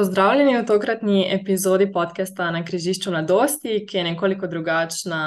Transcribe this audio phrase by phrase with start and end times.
[0.00, 5.20] Pozdravljeni v tokratni epizodi podcasta Na križišču mladosti, ki je nekoliko drugačna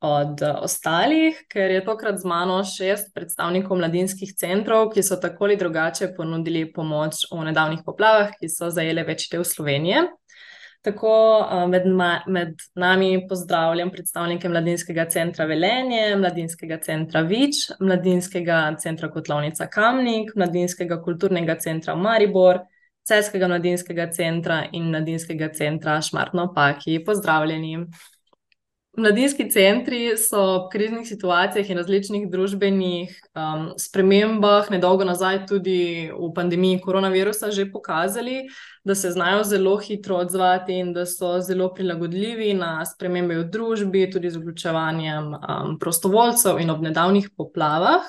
[0.00, 5.56] od ostalih, ker je tokrat z mano šest predstavnikov mladinskih centrov, ki so tako ali
[5.58, 10.04] drugače ponudili pomoč v nedavnih poplavah, ki so zajele več del Slovenije.
[10.86, 11.14] Tako
[11.74, 11.90] med,
[12.26, 21.02] med nami pozdravljam predstavnike Mladinskega centra Velenje, Mladinskega centra Vič, Mladinskega centra Kotlovnica Kamnik, Mladinskega
[21.02, 22.62] kulturnega centra Maribor.
[23.08, 27.00] Celjskega mladinskega centra in mladinskega centra Šmartno Paki.
[27.04, 27.86] Pozdravljeni.
[28.92, 36.28] Mladinski centri so v kriznih situacijah in različnih družbenih um, spremembah, nedolgo nazaj tudi v
[36.36, 38.42] pandemiji koronavirusa, že pokazali,
[38.84, 44.10] da se znajo zelo hitro odzvati in da so zelo prilagodljivi na spremembe v družbi,
[44.12, 48.04] tudi z vključevanjem um, prostovoljcev in ob nedavnih poplavah.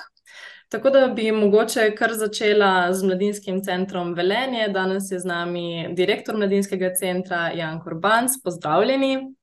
[0.74, 4.68] Tako da bi mogoče kar začela z mladinskim centrom Velenje.
[4.68, 8.32] Danes je z nami direktor mladinskega centra Jan Korbanc.
[8.44, 9.34] Pozdravljeni.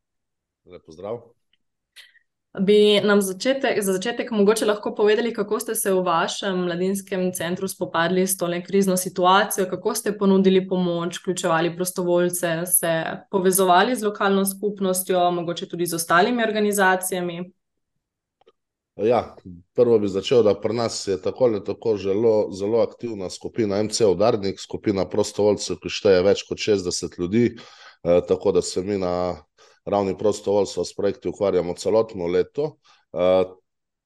[0.66, 1.22] Lep pozdrav.
[2.60, 7.68] Bi nam začetek, za začetek mogoče lahko povedali, kako ste se v vašem mladinskem centru
[7.68, 14.46] spopadli s tole krizno situacijo, kako ste ponudili pomoč, vključevali prostovoljce, se povezovali z lokalno
[14.46, 17.54] skupnostjo, mogoče tudi z ostalimi organizacijami?
[18.96, 19.36] Ja,
[19.74, 24.02] prvo bi začel, da pri nas je tako ali tako zelo, zelo aktivna skupina MC
[24.02, 27.46] Udarnik, skupina prostovoljcev, ki šteje več kot 60 ljudi,
[28.04, 29.44] eh, tako da se mi na
[29.86, 32.76] ravni prostovoljstva s projekti ukvarjamo celotno leto.
[33.14, 33.44] Eh,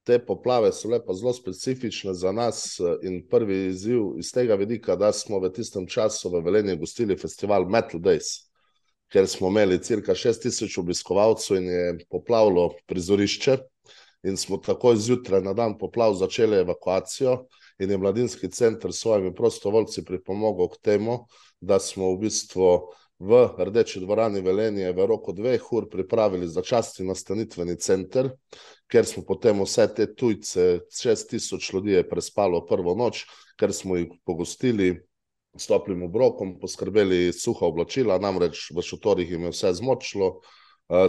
[0.05, 4.95] te poplave so lepa zelo specifične za nas eh, in prvi izziv iz tega vidika,
[4.95, 8.45] da smo v tistem času v Velenje gostili festival Metal Days,
[9.09, 13.63] ker smo imeli cirka 6000 obiskovalcev in je poplavilo prizorišče
[14.25, 17.45] in smo takoj zjutraj na dan poplav začeli evakuacijo
[17.79, 21.25] in je mladinski center s svojimi prostovoljci pripomogel k temu,
[21.61, 22.69] da smo v bistvu
[23.19, 28.29] v Rdeči dvorani Velenje v roku dveh ur pripravili začasti nastanitveni center,
[28.91, 33.23] ker smo potem vse te tujce, šest tisoč ljudi je prespalo prvo noč,
[33.59, 34.97] ker smo jih pogostili
[35.55, 40.41] s toplim obrokom, poskrbeli suha oblačila, namreč v šotorih jim je vse zmočilo,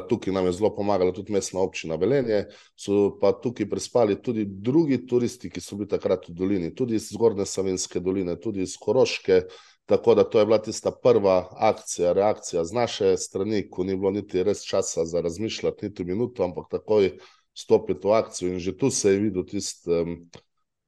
[0.09, 5.07] tukaj nam je zelo pomagala tudi mestna občina Velenje, so pa tukaj prespali tudi drugi
[5.07, 9.43] turisti, ki so bili takrat v dolini, tudi iz Zgornje Savinske doline, tudi iz Koroške.
[9.87, 14.11] Tako da to je bila tista prva akcija, reakcija z naše strani, ko ni bilo
[14.11, 17.13] niti res časa za razmišljati, niti minuto, ampak takoj
[17.55, 18.53] stopiti v akcijo.
[18.53, 20.17] In že tu se je videl tisti um,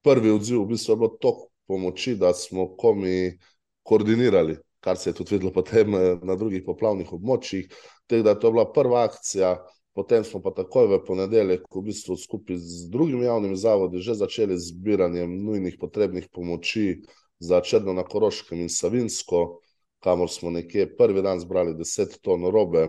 [0.03, 3.37] prvi odziv, v bistvu je bilo toliko pomoči, da smo komi
[3.83, 7.67] koordinirali kar se je tudi videlo potem eh, na drugih poplavnih območjih.
[8.07, 9.57] Tako da to je bila prva akcija,
[9.93, 14.57] potem smo pa takoj v ponedeljek, v bistvu skupaj z drugimi javnimi zavodi, že začeli
[14.57, 17.01] z zbiranjem nujnih potrebnih pomoči
[17.39, 19.59] za Črno na Koroškem in Savinsko,
[20.03, 22.87] kamor smo nekje prvi dan zbrali 10 ton robe.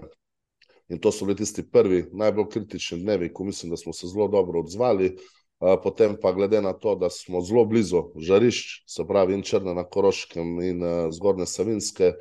[0.90, 4.26] In to so bili tisti prvi, najbolj kritični dnevi, ko mislim, da smo se zelo
[4.28, 5.14] dobro odzvali
[5.60, 9.84] potem pa glede na to, da smo zelo blizu žarišč, se pravi in Črne na
[9.84, 12.14] Koroškem in Zgornje Savinske,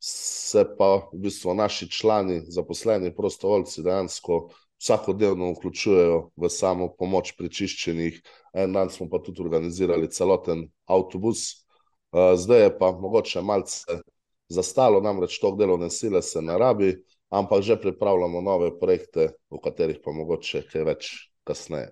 [0.00, 4.46] se pa v bistvu naši člani, zaposleni prostovoljci dejansko
[4.78, 8.20] vsakodnevno vključujejo v samo pomoč pri čiščenjih.
[8.54, 11.66] En dan smo pa tudi organizirali celoten avtobus.
[12.12, 14.00] Zdaj je pa mogoče malce
[14.48, 16.94] zastalo, namreč tok delovne sile se ne rabi,
[17.30, 21.14] ampak že pripravljamo nove projekte, o katerih pa mogoče kaj več
[21.44, 21.90] kasneje.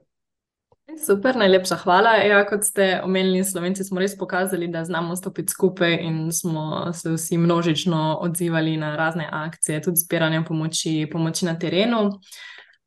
[1.06, 2.10] Super, najlepša hvala.
[2.22, 7.10] Ja, kot ste omenili, Slovenci smo res pokazali, da znamo stopiti skupaj in smo se
[7.10, 12.10] vsi množično odzivali na razne akcije, tudi zbiranje pomoči, pomoči na terenu.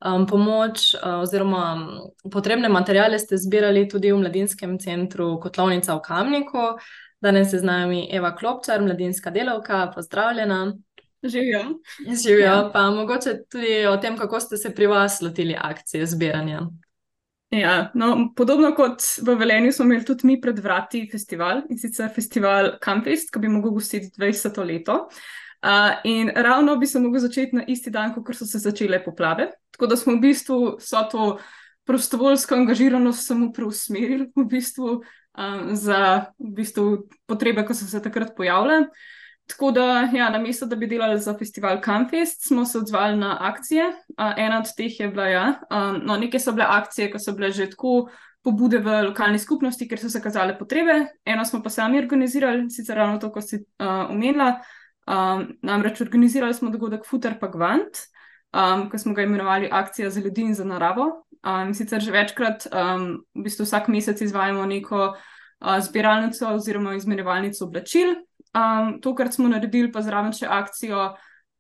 [0.06, 1.88] Um, pomoč uh, oziroma
[2.32, 6.78] potrebne materijale ste zbirali tudi v mladinskem centru Kotlovnica v Kamniku.
[7.22, 9.92] Danes je z nami Eva Klopčar, mladinska delavka.
[9.96, 10.74] Pozdravljena.
[11.24, 11.62] Živijo.
[12.24, 12.70] Živijo, ja.
[12.74, 16.62] pa mogoče tudi o tem, kako ste se pri vas lotili akcije zbiranja.
[17.50, 22.10] Ja, no, podobno kot v Velenju smo imeli tudi mi pred vrati festival in sicer
[22.12, 24.60] festival Campest, ki bi lahko gostil 20.
[24.68, 25.06] leto.
[25.64, 29.48] Uh, in ravno bi se lahko začeti na isti dan, kot so se začele poplave.
[29.72, 31.30] Tako da smo v bistvu vso to
[31.88, 34.98] prostovoljsko angažiranost samo preusmerili v bistvu,
[35.38, 38.90] um, za v bistvu potrebe, ki so se takrat pojavljale.
[39.48, 43.38] Tako da, ja, na mesto, da bi delali za festival Campfest, smo se odzvali na
[43.40, 43.86] akcije.
[43.88, 47.32] Uh, ena od teh je bila, ja, um, no, nekaj so bile akcije, ko so
[47.32, 48.10] bile že tako
[48.44, 51.06] pobude v lokalni skupnosti, ker so se kazale potrebe.
[51.26, 54.60] Eno smo pa sami organizirali, sicer ravno to, ko si uh, omenila.
[55.08, 58.04] Um, namreč organizirali smo dogodek Futer pa Gvant,
[58.52, 61.24] um, ki smo ga imenovali Akcija za ljudi in za naravo.
[61.48, 67.64] Um, sicer že večkrat, um, v bistvu vsak mesec izvajamo neko uh, zbiralnico oziroma izmenjevalnico
[67.64, 71.10] oblačil Um, tokrat smo naredili pa zraven še akcijo,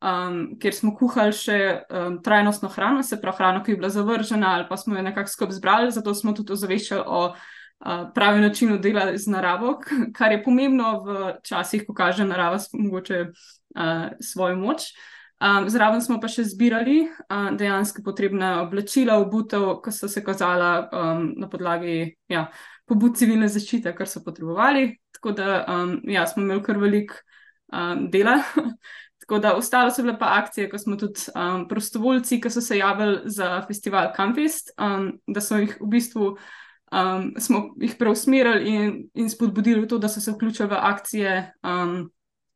[0.01, 4.55] um, kjer smo kuhali še um, trajnostno hrano, se pravi hrano, ki je bila zavržena
[4.55, 8.79] ali pa smo jo nekako skupaj zbrali, zato smo tudi ozaveščali o uh, pravi načinu
[8.81, 9.77] dela z naravo,
[10.17, 14.91] kar je pomembno v časih, ko kaže narava mogoče uh, svojo moč.
[15.37, 20.87] Um, zraven smo pa še zbirali uh, dejansko potrebna oblačila, obutev, ki so se kazala
[20.89, 22.47] um, na podlagi ja,
[22.89, 24.95] pobud civilne zaščite, kar so potrebovali.
[25.17, 27.11] Tako da um, ja, smo imeli kar velik
[27.73, 28.37] um, dela.
[29.21, 32.77] Tako da ostalo so bile pa akcije, ko smo tudi um, prostovoljci, ki so se
[32.77, 36.29] javili za festival Campist, um, da so jih v bistvu
[36.91, 37.33] um,
[37.81, 41.33] jih preusmerili in, in spodbudili v to, da so se vključili v akcije
[41.63, 42.05] um,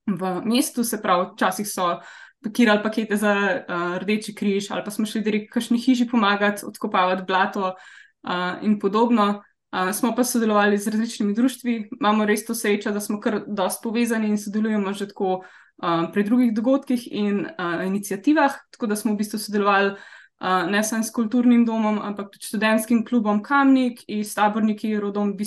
[0.07, 1.97] v mestu, se pravi, včasih so
[2.43, 6.65] pakirali pakete za uh, Rdeči križ, ali pa smo šli direkt v kakšni hiši pomagati,
[6.65, 9.43] odkopavati blato uh, in podobno.
[9.71, 13.79] Uh, smo pa sodelovali z različnimi društvi, imamo res to srečo, da smo kar dosti
[13.83, 18.51] povezani in sodelujemo že tako uh, pri drugih dogodkih in uh, inicijativah.
[18.71, 23.05] Tako da smo v bistvu sodelovali uh, ne samo s kulturnim domom, ampak tudi študentskim
[23.05, 25.37] klubom Kamnik in s taborniki rodom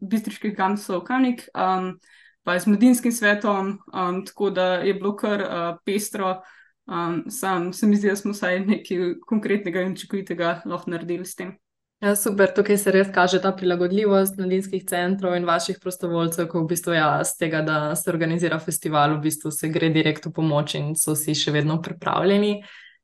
[0.00, 1.48] Bistriških gamsov Kamnik.
[1.54, 1.98] Um,
[2.42, 6.42] pa z mladinskim svetom, um, tako da je bilo kar uh, pestro.
[6.86, 11.34] Um, sam se mi zdi, da smo vsaj nekaj konkretnega in učinkovitega lahko naredili s
[11.34, 11.63] tem.
[12.04, 16.68] Ja, super, tukaj se res kaže ta prilagodljivost mladinskih centrov in vaših prostovoljcev, ko v
[16.74, 20.74] bistvu ja, z tega, da se organizira festival, v bistvu se gre direkt v pomoč
[20.76, 22.58] in so vsi še vedno pripravljeni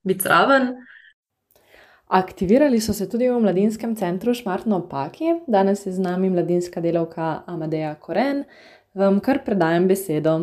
[0.04, 0.74] biti zraven.
[2.20, 5.38] Aktivirali so se tudi v mladinskem centru Šmartno Paki.
[5.48, 8.44] Danes je z nami mladinska delavka Amadeja Koren,
[8.92, 10.42] vam kar predajam besedo.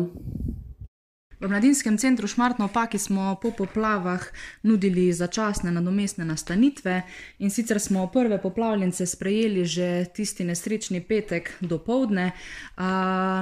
[1.40, 4.22] V mladinskem centru Šmartno Paki smo po poplavah
[4.62, 7.02] nudili začasne nadomestne nastanitve
[7.38, 12.32] in sicer smo prve poplavljence sprejeli že tisti nesrečni petek do povdne.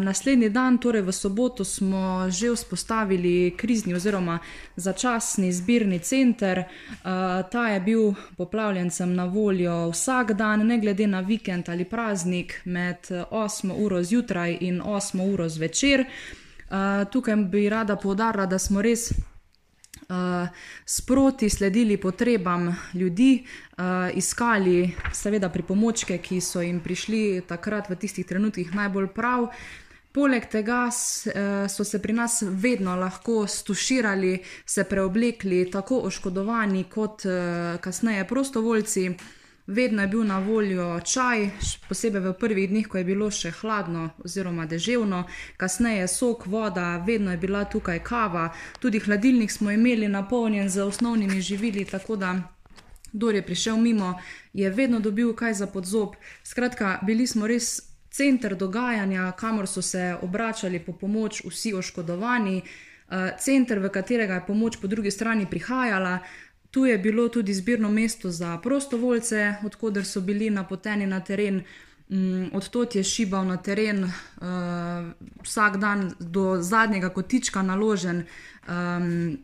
[0.03, 4.39] Naslednji dan, torej v soboto, smo že vzpostavili krizni oziroma
[4.77, 6.65] začasni zbirni center.
[7.51, 13.09] Ta je bil poplavljencem na voljo vsak dan, ne glede na vikend ali praznik, med
[13.31, 16.05] 8 uro zjutraj in 8 uro zvečer.
[16.67, 20.49] Uh, tukaj bi rada povdarila, da smo res uh,
[20.85, 23.47] sproti sledili potrebam ljudi,
[23.79, 23.85] uh,
[24.15, 29.49] iskali seveda pripomočke, ki so jim prišli takrat v tistih trenutkih najbolj prav.
[30.17, 30.89] Poleg tega
[31.69, 37.23] so se pri nas vedno lahko stuširali, se preoblekli tako oškodovani kot
[37.81, 39.11] kasneje prostovoljci.
[39.67, 41.51] Vedno je bil na voljo čaj,
[41.89, 45.25] posebej v prvih dneh, ko je bilo še hladno oziroma deževno,
[45.59, 51.41] kasneje sok, voda, vedno je bila tukaj kava, tudi hladilnik smo imeli napolnjen z osnovnimi
[51.41, 52.37] živili, tako da
[53.13, 54.15] kdo je prišel mimo,
[54.53, 56.15] je vedno dobil kaj za podzob.
[56.45, 57.81] Skratka, bili smo res
[58.11, 64.47] center dogajanja, kamor so se obračali po pomoč vsi oškodovani, eh, center, v katerega je
[64.47, 66.19] pomoč po drugi strani prihajala.
[66.76, 71.62] Tu je bilo tudi zbirno mesto za prostovoljce, odkuder so bili napoteni na teren.
[72.08, 74.11] Mm, od tod je šibal na teren uh,
[75.43, 78.25] vsak dan do zadnjega kotička naložen
[78.69, 79.38] um,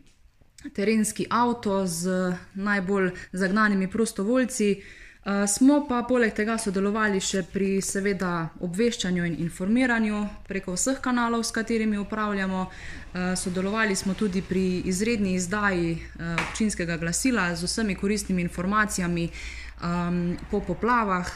[0.73, 4.75] terenski avto z najbolj zagnanimi prostovoljci.
[4.77, 5.02] Uh,
[5.47, 10.17] smo pa poleg tega sodelovali še pri seveda obveščanju in informiranju
[10.49, 12.65] preko vseh kanalov, s katerimi upravljamo.
[13.13, 20.35] Uh, sodelovali smo tudi pri izredni izdaji uh, občinskega glasila z vsemi koristnimi informacijami um,
[20.51, 21.31] po poplavah.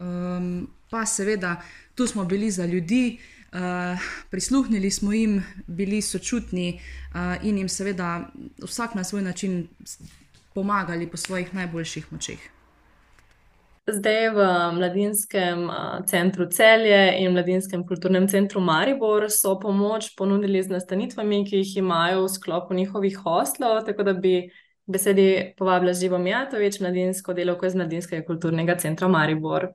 [0.00, 1.60] Um, pa seveda
[1.94, 3.18] tu smo bili za ljudi,
[3.52, 8.26] uh, prisluhnili smo jim, bili sočutni uh, in jim seveda
[8.64, 9.68] vsak na svoj način
[10.54, 12.55] pomagali po svojih najboljših močeh.
[13.86, 14.38] Zdaj v
[14.74, 15.70] mladinskem
[16.10, 22.24] centru Celje in mladinskem kulturnem centru Maribor so pomoč ponudili z nastanitvami, ki jih imajo
[22.24, 24.50] v sklopu njihovih hoslov, tako da bi
[24.86, 29.68] besedi povabila Živo Mijatovič, mladinsko delovko iz mladinskega kulturnega centra Maribor.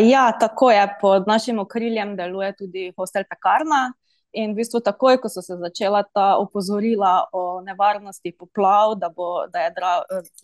[0.00, 0.86] Ja, tako je.
[1.00, 3.92] Pod našim okriljem deluje tudi hostel Pekarna.
[4.32, 9.44] In v bistvu takoj, ko so se začela ta opozorila o nevarnosti poplav, da bo
[9.52, 9.92] da dra,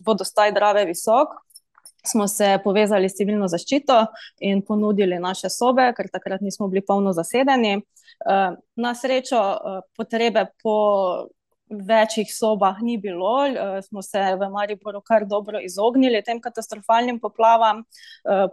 [0.05, 1.33] vodostaj Drave visok,
[2.07, 4.05] smo se povezali s civilno zaščito
[4.39, 7.73] in ponudili naše sobe, ker takrat nismo bili polno zasedeni.
[7.75, 11.27] Eh, na srečo eh, potrebe po
[11.69, 17.83] večjih sobah ni bilo, eh, smo se v Mariboru kar dobro izognili tem katastrofalnim poplavam.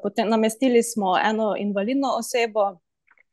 [0.02, 2.80] Potem namestili smo eno invalidno osebo.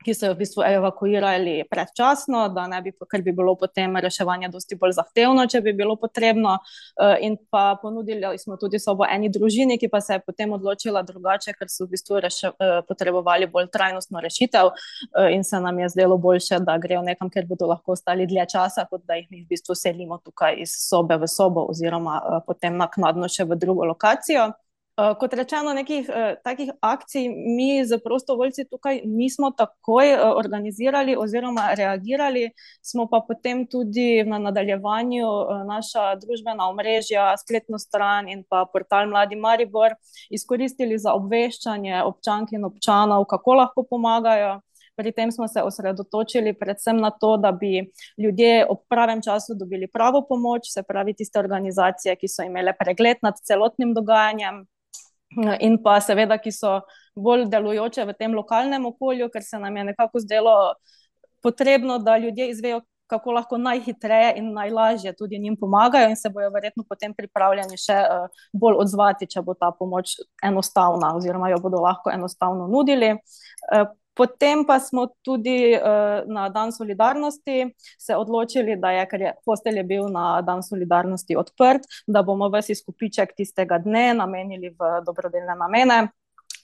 [0.07, 4.47] Ki so jo v bistvu evakuirali predčasno, da ne bi, ker bi bilo potem reševanje
[4.53, 6.57] dosti bolj zahtevno, če bi bilo potrebno.
[6.95, 11.03] Uh, in pa ponudili smo tudi sobo eni družini, ki pa se je potem odločila
[11.03, 15.79] drugače, ker so v bistvu reše, uh, potrebovali bolj trajnostno rešitev uh, in se nam
[15.83, 19.27] je zdelo boljše, da grejo nekam, ker bodo lahko ostali dlje časa, kot da jih
[19.33, 24.53] v bistvu selimo tukaj iz sobe v sobo oziroma potem naknadno še v drugo lokacijo.
[24.97, 31.13] Uh, kot rečeno, nekih uh, takih akcij mi z prostovoljci tukaj nismo takoj uh, organizirali
[31.15, 32.47] oziroma reagirali,
[32.81, 39.05] smo pa potem tudi na nadaljevanju uh, naša družbena omrežja, spletno stran in pa portal
[39.09, 39.93] Mladi Maribor
[40.33, 44.55] izkoristili za obveščanje občank in občanov, kako lahko pomagajo.
[44.97, 47.83] Pri tem smo se osredotočili predvsem na to, da bi
[48.17, 53.21] ljudje ob pravem času dobili pravo pomoč, se pravi tiste organizacije, ki so imele pregled
[53.21, 54.65] nad celotnim dogajanjem,
[55.59, 56.79] in pa seveda, ki so
[57.15, 60.53] bolj delujoče v tem lokalnem okolju, ker se nam je nekako zdelo
[61.43, 66.49] potrebno, da ljudje izvejo, kako lahko najhitreje in najlažje tudi njim pomagajo, in se bojo
[66.51, 71.79] verjetno potem pripravljeni še uh, bolj odzvati, če bo ta pomoč enostavna, oziroma jo bodo
[71.83, 73.13] lahko enostavno nudili.
[74.17, 79.77] Potem pa smo tudi uh, na Dan solidarnosti se odločili, da je, ker je postelj
[79.77, 85.55] je bil na Dan solidarnosti odprt, da bomo vsi skupiček tistega dne namenili v dobrodelne
[85.55, 86.07] namene.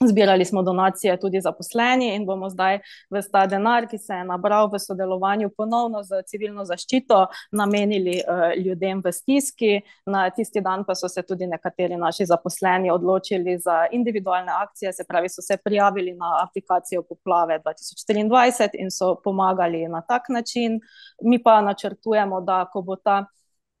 [0.02, 2.78] Zbirali smo donacije tudi zaposleni in bomo zdaj
[3.10, 8.64] vse ta denar, ki se je nabral v sodelovanju ponovno z civilno zaščito, namenili uh,
[8.64, 9.80] ljudem v stiski.
[10.06, 15.04] Na tisti dan pa so se tudi nekateri naši zaposleni odločili za individualne akcije, se
[15.08, 20.80] pravi, so se prijavili na aplikacijo Poplave 2023 in so pomagali na tak način.
[21.22, 23.24] Mi pa načrtujemo, da ko bo ta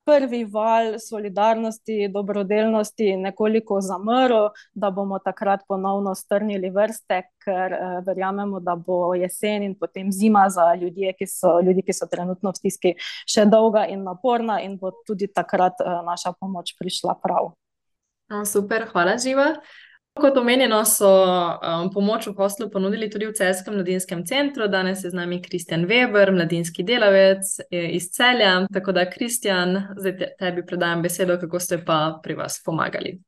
[0.04, 8.60] prvi val solidarnosti, dobrodelnosti nekoliko zamrl, da bomo takrat ponovno strnili vrste, ker uh, verjamemo,
[8.60, 12.60] da bo jesen in potem zima za ljudje, ki so, ljudi, ki so trenutno v
[12.60, 12.94] stiski,
[13.28, 17.54] še dolga in naporna, in bo tudi takrat uh, naša pomoč prišla prav.
[18.48, 19.52] Super, hvala, Živa.
[20.14, 24.68] Kot omenjeno, so um, pomoč v poslu ponudili tudi v Celskem mladinskem centru.
[24.70, 28.60] Danes je z nami Kristjan Weber, mladinski delavec iz Celja.
[28.72, 33.18] Tako da, Kristjan, zdaj te, tebi predajam besedo, kako ste pa pri vas pomagali.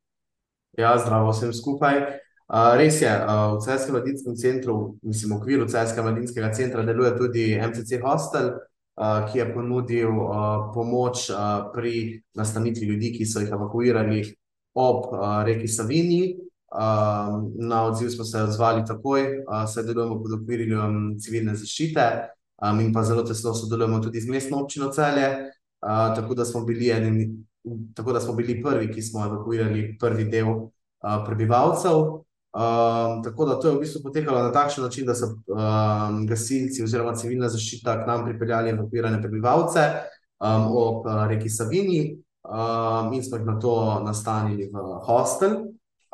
[0.78, 2.00] Ja, zdravo vsem skupaj.
[2.46, 7.16] Uh, res je, uh, v Celskem mladinskem centru, mislim, v okviru Celskega mladinskega centra deluje
[7.18, 13.42] tudi MCC Hostel, uh, ki je ponudil uh, pomoč uh, pri nastanitvi ljudi, ki so
[13.42, 14.22] jih evakuirali
[14.78, 16.36] ob uh, reki Saviniji.
[16.66, 22.06] Um, na odziv smo se odzvali takoj, uh, saj delujemo pod okvirjem civilne zaščite
[22.62, 25.28] um, in pa zelo tesno sodelujemo tudi z mestno občino Celje.
[25.86, 26.44] Uh, tako, da
[26.96, 27.28] eni,
[27.94, 30.70] tako da smo bili prvi, ki smo evakuirali prvi del uh,
[31.26, 32.26] prebivalcev.
[32.56, 36.82] Um, tako da to je v bistvu potekalo na takšen način, da so um, gasilci
[36.82, 39.82] oziroma civilna zaščita k nam pripeljali evakuirane prebivalce
[40.40, 42.16] um, ob uh, reki Savini
[42.48, 45.65] um, in smo jih na to nastanili v hostel.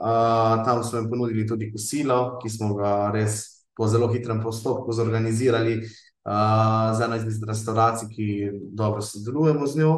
[0.02, 4.92] Uh, tam smo jim ponudili tudi kosilo, ki smo ga res po zelo hitrem postopku
[4.92, 8.26] zorganizirali uh, za eno izmed restauracij, ki
[8.74, 9.92] dobro sodelujemo z njo.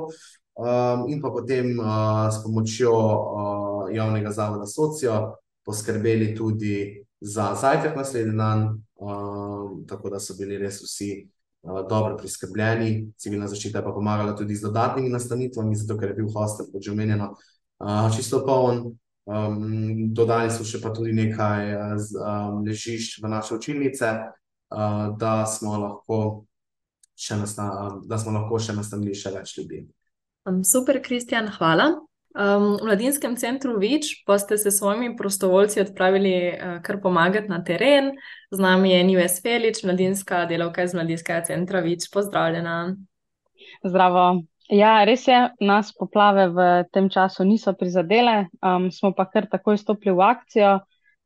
[0.55, 7.97] Um, in pa potem uh, s pomočjo uh, javnega zavoda Socijo poskrbeli tudi za zajtrk
[7.97, 11.09] naslednji dan, uh, tako da so bili res vsi
[11.63, 13.09] uh, dobro priskrbljeni.
[13.17, 16.85] Civilna zaščita je pa pomagala tudi z dodatnimi nastanitvami, zato ker je bil hostel, kot
[16.85, 17.33] že omenjeno,
[17.81, 18.93] uh, čisto poln.
[19.25, 25.79] Um, dodali so še pa tudi nekaj um, ležišč v naše učilnice, uh, da, smo
[25.81, 26.19] lahko
[27.17, 29.87] še nastan, da smo lahko še nastanili še več ljudi.
[30.45, 31.95] Um, super, Kristjan, hvala.
[32.35, 37.49] Um, v mladinskem centru Vič pa ste se s svojimi prostovoljci odpravili uh, kar pomagati
[37.49, 38.13] na teren.
[38.53, 42.11] Z nami je Njues Felič, mladinska delavka iz mladinskega centra Vič.
[42.13, 42.93] Pozdravljena.
[43.87, 44.45] Zdravo.
[44.73, 49.77] Ja, res je, nas poplave v tem času niso prizadele, um, smo pa kar takoj
[49.77, 50.73] stopili v akcijo.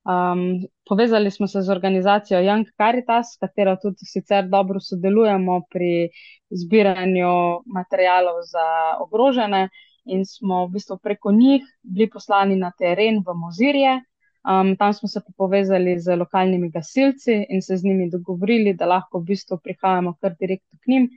[0.09, 6.09] Um, povezali smo se z organizacijo Young Caritas, s katero tudi sicer dobro sodelujemo pri
[6.51, 8.67] zbiranju materijalov za
[9.05, 9.69] ogrožene,
[10.09, 14.01] in smo v bistvu preko njih bili poslani na teren v Mozirje.
[14.49, 19.21] Um, tam smo se povezali z lokalnimi gasilci in se z njimi dogovorili, da lahko
[19.21, 21.09] v bistvu prihajamo kar direktno k njim.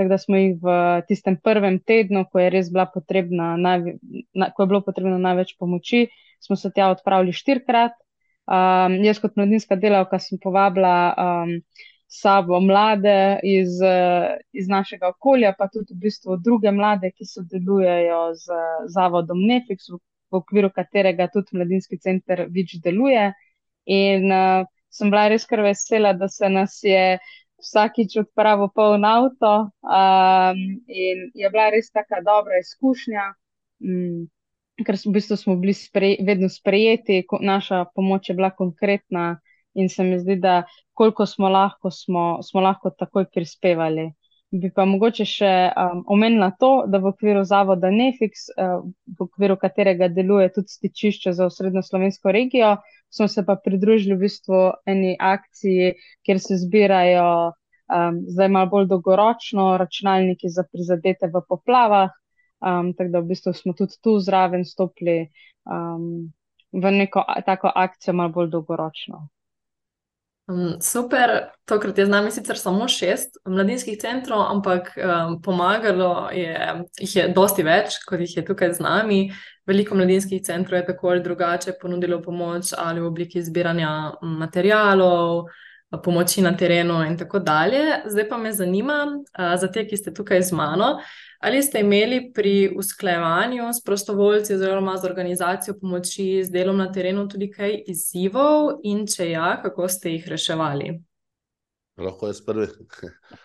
[0.00, 0.74] Tako da smo jih v
[1.08, 3.98] tistem prvem tednu, ko je res bila potrebna, najve,
[4.32, 6.06] na, ko je bilo potrebno največ pomoči,
[6.40, 7.92] smo se tja odpravili štirikrat.
[8.48, 11.52] Um, jaz, kot mladinska delavka, sem povabila um,
[12.08, 13.12] sabo mlade
[13.44, 13.76] iz,
[14.56, 18.64] iz našega okolja, pa tudi v bistvu druge mlade, ki sodelujejo z
[18.96, 20.00] zavodom Nefix, v,
[20.32, 23.28] v okviru katerega tudi mladinski center več deluje.
[23.84, 27.04] In uh, sem bila res kar vesela, da se nas je
[27.60, 33.32] vsakič odpravil poln avto um, in je bila res taka dobra izkušnja.
[33.84, 34.28] Um,
[34.80, 39.40] ker v bistvu smo bili sprej, vedno sprejeti, naša pomoč je bila konkretna
[39.74, 40.62] in se mi zdi, da
[40.94, 44.10] koliko smo lahko, smo, smo lahko takoj prispevali.
[44.50, 49.54] Bi pa mogoče še um, omenila to, da v okviru zavoda Nefix, uh, v okviru
[49.60, 52.72] katerega deluje tudi stičišče za osrednjo slovensko regijo,
[53.14, 55.94] smo se pa pridružili v bistvu eni akciji,
[56.26, 62.10] kjer se zbirajo um, zdaj malo bolj dolgoročno računalniki za prizadete v poplavah,
[62.60, 65.30] Um, tako da v bistvu smo tudi tu zraven stopili
[65.64, 66.32] um,
[66.72, 69.28] v neko tako akcijo, malo bolj dolgoročno.
[70.80, 71.30] Super,
[71.64, 76.56] tokrat je z nami sicer samo šest mladinskih centrov, ampak um, pomagalo je,
[76.98, 79.20] jih je dosti več, kot jih je tukaj z nami.
[79.68, 85.46] Veliko mladinskih centrov je tako ali drugače ponudilo pomoč ali v obliki zbiranja materijalov,
[86.02, 88.02] pomoči na terenu in tako dalje.
[88.06, 90.96] Zdaj pa me zanima, uh, za te, ki ste tukaj z mano,
[91.40, 97.28] Ali ste imeli pri usklajevanju s prostovoljci oziroma z organizacijo pomoči z delom na terenu
[97.28, 100.98] tudi kaj izzivov in če ja, kako ste jih reševali?
[102.00, 102.66] Lahko je prvi.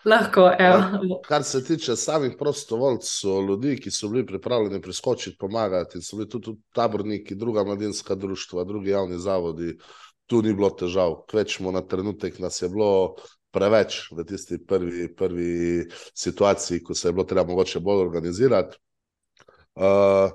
[0.04, 6.16] Lahko, ja, Kar se tiče samih prostovoljcev, ljudi, ki so bili pripravljeni priskočiti, pomagati, so
[6.16, 9.78] bili tudi taborniki, druga mladinska društva, drugi javni zavodi,
[10.26, 11.22] tu ni bilo težav.
[11.30, 13.16] Kvečemo na trenutek, nas je bilo
[13.56, 18.76] preveč v tisti prvi, prvi situaciji, ko se je bilo treba mogoče bolj organizirati.
[19.76, 20.30] Uh,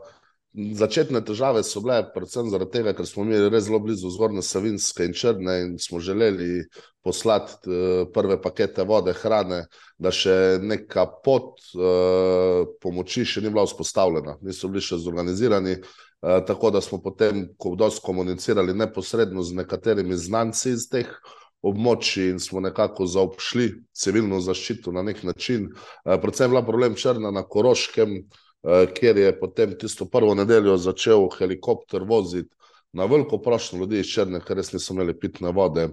[0.54, 5.06] začetne težave so bile predvsem zaradi tega, ker smo imeli res zelo blizu zgornje Savinske
[5.08, 6.66] in Črne in smo želeli
[7.06, 9.63] poslati uh, prve pakete vode, hrane,
[9.98, 15.78] da še neka pot uh, pomoči še ni bila vzpostavljena, niso bili še zorganizirani.
[16.22, 21.40] Uh, tako da smo potem, ko dosti komunicirali neposredno z nekaterimi znanci iz teh uh,
[21.62, 25.70] območji in smo nekako zaobšli civilno zaščito na nek način.
[25.70, 30.77] Eh, predvsem je bila problem Črna na Koroškem, eh, kjer je potem tisto prvo nedeljo
[30.77, 32.50] začel helikopter voziti
[32.94, 35.89] na veliko prošnjo ljudi iz Črne, ker res niso imeli pitne vode.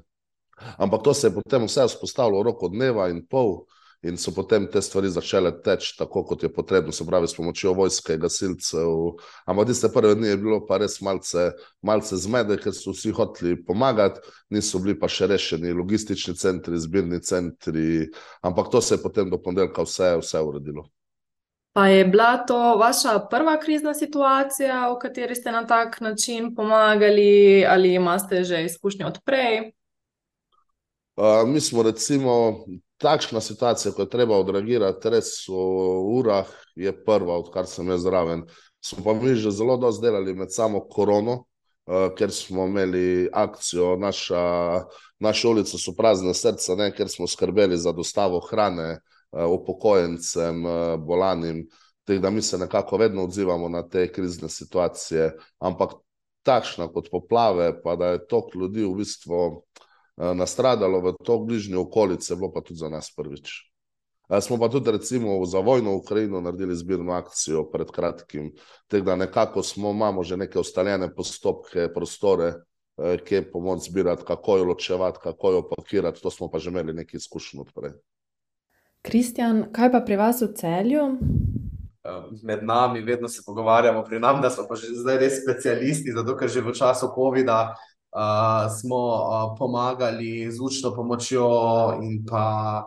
[0.79, 3.67] Ampak to se je potem vse vzpostavilo v roku dneva in pol
[4.03, 7.73] in so potem te stvari začele teči tako, kot je potrebno, se pravi, s pomočjo
[7.75, 9.19] vojske, gasilcev.
[9.47, 11.51] Ampak tiste prve dni je bilo pa res malce,
[11.83, 14.23] malce zmede, ker so vsi hoteli pomagati,
[14.55, 18.07] niso bili pa še rešeni logistični centri, zbirni centri,
[18.43, 20.87] ampak to se je potem do ponedeljka vse, vse uredilo.
[21.73, 27.67] Pa je bila to vaša prva krizna situacija, v kateri ste na tak način pomagali,
[27.67, 29.73] ali imate že izkušnje odprej?
[31.19, 32.65] Uh, mi smo, recimo,
[32.99, 35.59] takšna situacija, ko je treba odreagirati, res v
[36.19, 38.45] urah, je prva, odkar sem jaz zraven.
[38.85, 41.45] Smo pa mi že zelo dosti delali med samo korono,
[41.87, 44.43] uh, ker smo imeli akcijo, naša,
[45.19, 50.97] naše ulice so prazne srca, ne, ker smo skrbeli za dostavo hrane uh, upokojencem, uh,
[50.99, 51.67] bolanim.
[52.07, 55.99] Teh, da mi se nekako vedno odzivamo na te krizne situacije, ampak
[56.43, 59.65] takšna kot poplave, pa da je tok ljudi v bistvu
[60.19, 63.69] nastradalo v to bližnje okolice, bilo pa tudi za nas prvič.
[64.29, 68.53] Eh, smo pa tudi recimo za vojno v Ukrajino naredili zbirno akcijo pred kratkim,
[68.89, 72.53] tako da nekako smo, imamo že neke ustaljene postopke, prostore,
[72.99, 76.93] eh, kje pomoč zbirati, kako jo ločevati, kako jo pakirati, to smo pa že imeli
[76.93, 77.93] nekaj izkušnjo odprej.
[79.03, 81.19] Kristjan, kaj pa pri vas v celju?
[82.43, 86.37] Med nami vedno se pogovarjamo, pri nam, da smo pa že zdaj res specialisti, zato
[86.37, 87.75] ker že v času COVID-a
[88.17, 91.49] uh, smo uh, pomagali z učno pomočjo
[92.03, 92.85] in pa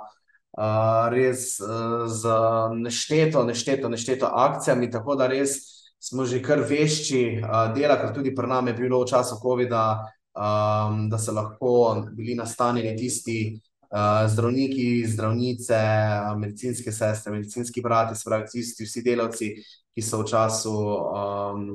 [0.58, 2.30] uh, res uh, z
[2.76, 5.58] nešteto, nešteto, nešteto akcijami, tako da res
[6.02, 9.84] smo že kar vešči uh, dela, ker tudi pri nam je bilo v času COVID-a,
[10.34, 13.60] um, da so lahko bili nastanjeni tisti.
[13.92, 15.76] Uh, zdravniki, zdravnice,
[16.40, 19.50] medicinske sestre, medicinski brati, spravi, tisti vsi delavci,
[19.92, 21.66] ki so v času um,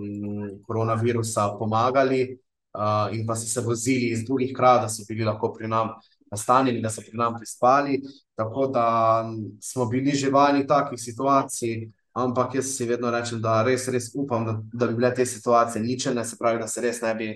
[0.65, 2.39] koronavirusa pomagali,
[2.77, 5.89] uh, in pa so se vozili iz drugih krajev, da so bili lahko pri nam
[6.31, 8.03] nastanjeni, da so pri nam prispali.
[8.35, 9.25] Tako da
[9.61, 14.47] smo bili že vajeni takih situacij, ampak jaz si vedno rečem, da res, res upam,
[14.47, 17.33] da, da bi bile te situacije ničene, se pravi, da se res ne bi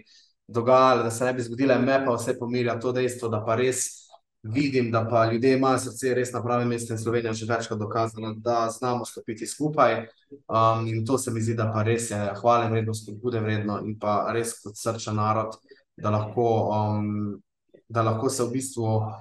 [0.48, 3.99] dogajale, da se ne bi zgodile, me pa vse pomirja to dejstvo, da pa res
[4.42, 8.34] vidim, da pa ljudje imajo srce res na pravem mestu in Slovenija že večkrat dokazala,
[8.36, 10.06] da znamo stopiti skupaj.
[10.48, 13.98] Um, in to se mi zdi, da pa res je hvale vredno, spodbude vredno in
[13.98, 15.56] pa res kot srčen narod,
[15.96, 17.42] da lahko, um,
[17.88, 19.12] da lahko se v bistvu uh,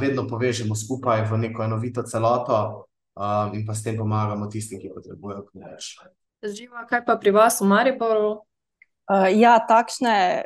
[0.00, 4.90] vedno povežemo skupaj v neko enovito celoto um, in pa s tem pomagamo tistim, ki
[4.94, 5.94] potrebujejo pomoč.
[6.42, 8.42] Živa, kaj pa pri vas v Mariboru?
[9.08, 10.44] Uh, ja, takšne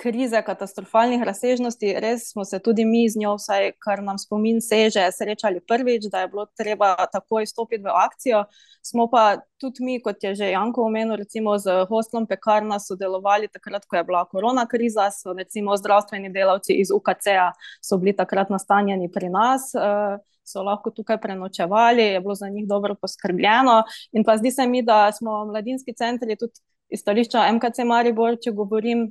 [0.00, 5.02] krize katastrofalnih razsežnosti, res smo se tudi mi z njo, vsaj kar nam spomin seže,
[5.12, 8.44] srečali prvič, da je bilo treba takoj stopiti v akcijo.
[8.86, 9.24] Smo pa
[9.60, 14.04] tudi mi, kot je že Janko omenil, recimo z hostlom Pekarna sodelovali takrat, ko je
[14.08, 17.52] bila korona kriza, so recimo zdravstveni delavci iz UKC-a
[17.84, 19.72] so bili takrat nastanjeni pri nas.
[19.76, 20.18] Uh,
[20.50, 23.84] So lahko tukaj prenočevali, je bilo za njih dobro poskrbljeno.
[24.12, 26.58] In pa zdi se mi, da smo mladinski centri, tudi
[26.90, 29.04] iz stališča MKC Maribor, če govorim,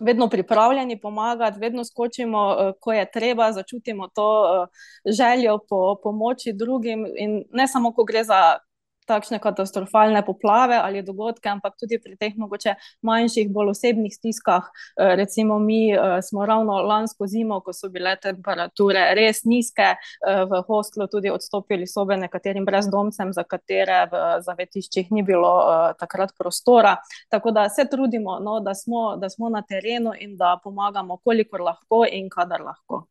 [0.00, 4.68] vedno pripravljeni pomagati, vedno skočimo, uh, ko je treba, začutimo to uh,
[5.04, 7.06] željo po pomoči drugim.
[7.16, 8.58] In ne samo, ko gre za
[9.06, 14.68] takšne katastrofalne poplave ali dogodke, ampak tudi pri teh mogoče manjših, bolj osebnih stiskah.
[14.68, 20.44] Uh, recimo, mi uh, smo ravno lansko zimo, ko so bile temperature res nizke, uh,
[20.50, 25.52] v hostlu tudi odstopili sobe nekaterim brezdomcem, za katere v zavetiščih ni bilo
[25.98, 26.96] takrat prostora.
[27.30, 31.60] Tako da se trudimo, no, da, smo, da smo na terenu in da pomagamo, kolikor
[31.60, 33.06] lahko in kadar lahko.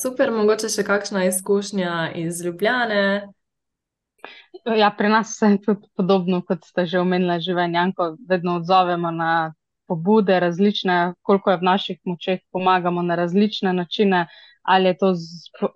[0.00, 3.28] Super, mogoče še kakšna izkušnja iz Ljubljane,
[4.76, 9.52] Ja, pri nas je tudi podobno, kot ste že omenili, življenjanko, vedno odzovemo na
[9.86, 14.26] pobude različne, koliko je v naših močeh, pomagamo na različne načine,
[14.62, 15.12] ali je to,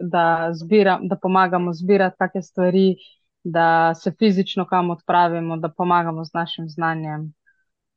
[0.01, 2.97] da, zbira, da pomagamo zbirati take stvari,
[3.45, 7.33] da se fizično kam odpravimo, da pomagamo z našim znanjem.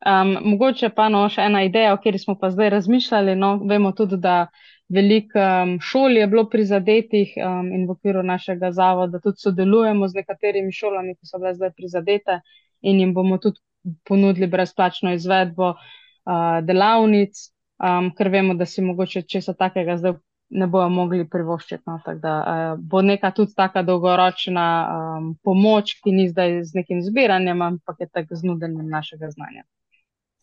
[0.06, 3.36] Um, mogoče pa no, še ena ideja, o kateri smo pa zdaj razmišljali.
[3.36, 4.48] No, vemo tudi, da
[4.94, 10.22] veliko um, šol je bilo prizadetih um, in v okviru našega zavoda tudi sodelujemo z
[10.22, 12.42] nekaterimi šolami, ki so bile zdaj prizadete
[12.82, 13.60] in jim bomo tudi
[14.08, 17.40] ponudili brezplačno izvedbo uh, delavnic,
[17.80, 20.20] um, ker vemo, da si mogoče česa takega zdaj
[20.52, 21.84] ne bojo mogli privoščiti.
[21.88, 27.00] No, da uh, bo neka tudi taka dolgoročna um, pomoč, ki ni zdaj z nekim
[27.06, 29.64] zbiranjem, ampak je tako z nudenjem našega znanja.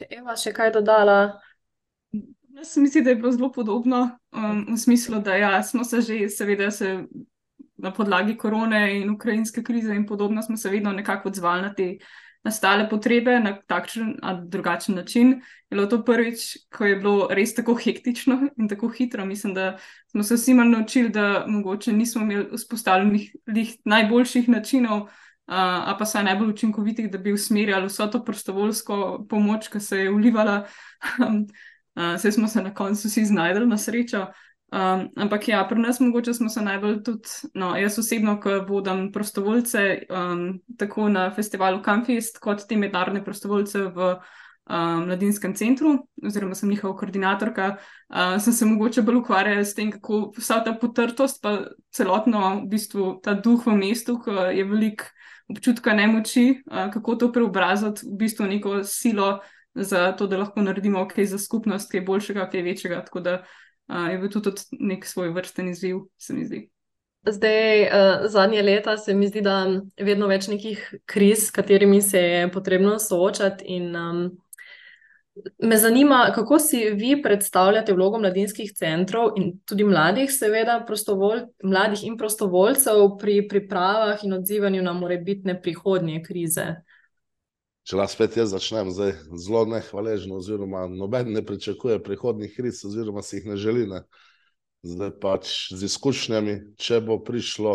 [0.08, 1.18] Eva, še kaj dodala?
[2.58, 6.28] Jaz mislim, da je bilo zelo podobno, um, v smislu, da ja, smo se že,
[6.28, 7.04] seveda, se
[7.76, 11.98] na podlagi korone in ukrajinske krize in podobno, smo se vedno nekako odzvali na te
[12.44, 15.30] nastale potrebe na takšen ali drugačen način.
[15.70, 19.26] Je bilo to prvič, ko je bilo res tako hektično in tako hitro.
[19.26, 19.78] Mislim, da
[20.10, 23.32] smo se vsi malo naučili, da mogoče nismo imeli vzpostavljenih
[23.84, 25.02] najboljših načinov.
[25.02, 29.98] Uh, a pa saj najbolj učinkovitih, da bi usmerjali vso to prostovoljsko pomoč, ki se
[29.98, 30.66] je ulivala
[31.28, 31.46] um,
[31.98, 34.26] vse uh, smo se na koncu vsi znašli na srečo.
[34.68, 39.06] Um, ampak ja, pri nas mogoče smo se najbolj tudi, no, jaz osebno, ko vodim
[39.12, 44.10] prostovoljce, um, tako na festivalu Campfest, kot te mednarodne prostovoljce v
[44.68, 49.90] um, mladinskem centru, oziroma sem njihova koordinatorka, uh, sem se mogoče bolj ukvarjala s tem,
[49.90, 55.06] kako vsa ta potrtost, pa celotno v bistvu ta duh v mestu, ki je velik
[55.48, 59.38] občutka nemoči, uh, kako to preobraziti v bistvu neko silo
[59.78, 63.04] za to, da lahko naredimo kaj za skupnost, kaj boljšega, kaj večjega.
[63.04, 66.68] Tako da uh, je bil tudi nek svoj vrsten izziv, se mi zdi.
[67.28, 69.58] Zdaj, uh, zadnje leta se mi zdi, da
[69.96, 73.64] je vedno več nekih kriz, s katerimi se je potrebno soočati.
[73.74, 74.22] In, um,
[75.58, 80.84] me zanima, kako si vi predstavljate vlogo mladinskih centrov in tudi mladih, seveda,
[81.62, 86.66] mladih in prostovoljcev pri pripravah in odzivanju na morebitne prihodnje krize.
[87.88, 93.22] Če lahko spet jaz začnem, zdaj zelo nehvaležno, oziroma noben ne pričakuje prihodnih kriz, oziroma
[93.24, 93.86] si jih ne želi.
[93.88, 94.02] Ne.
[94.84, 97.72] Zdaj pač z izkušnjami, če bo prišlo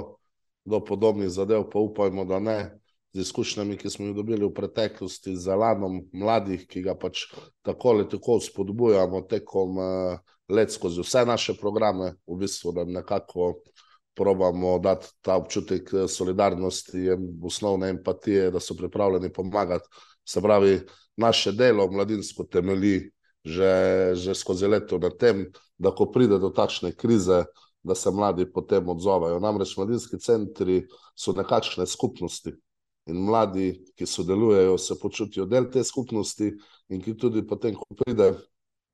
[0.70, 2.58] do podobnih zadev, pa upajmo, da ne.
[3.18, 7.26] Z izkušnjami, ki smo jih dobili v preteklosti, z lanom mladih, ki ga pač
[7.66, 10.22] tako ali tako spodbujamo tekom uh,
[10.54, 13.56] let skozi vse naše programe, v bistvu, da nekako
[14.16, 17.10] probamo dati ta občutek eh, solidarnosti
[17.44, 19.88] osnovne empatije, da so pripravljeni pomagati.
[20.26, 20.80] Se pravi,
[21.18, 23.12] naše delo mladinsko temelji
[23.46, 27.44] že, že skozi leto na tem, da ko pride do takšne krize,
[27.84, 29.40] da se mladi potem odzovajo.
[29.44, 32.54] Namreč mladinski centri so nekakšne skupnosti.
[33.12, 36.54] In mladi, ki sodelujejo, se počutijo del te skupnosti,
[36.88, 38.32] in ki tudi potem, ko pride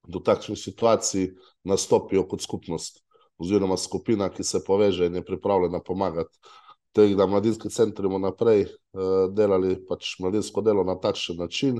[0.09, 1.29] do takšnih situacij,
[1.69, 3.03] nastopijo kot skupnost
[3.39, 6.37] oziroma skupina, ki se poveže in je pripravljena pomagati.
[6.91, 11.79] Teh, da mladinski centri bomo naprej uh, delali pač mladinsko delo na takšen način,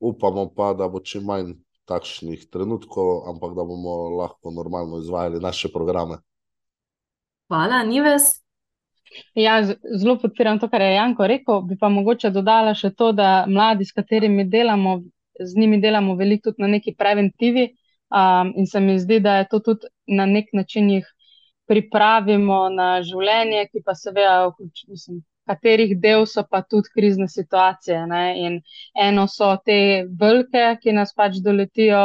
[0.00, 1.52] upamo pa, da bo čim manj
[1.86, 6.18] takšnih trenutkov, ampak da bomo lahko normalno izvajali naše programe.
[7.48, 8.46] Hvala, Nives.
[9.34, 9.60] Ja,
[9.98, 11.60] zelo podpiram to, kar je Janko rekel.
[11.62, 14.98] Bi pa mogoče dodala še to, da mladi, s katerimi delamo,
[15.40, 17.68] z njimi delamo veliko tudi na neki preventivi.
[18.10, 21.06] Um, in se mi zdi, da je to tudi na nek način jih
[21.66, 24.52] pripravimo na življenje, ki pa seveda,
[24.88, 28.06] mislim, katerih del so pa tudi krizne situacije.
[28.06, 28.22] Ne?
[28.46, 28.60] In
[29.08, 29.78] eno so te
[30.20, 32.02] velike, ki nas pač doletijo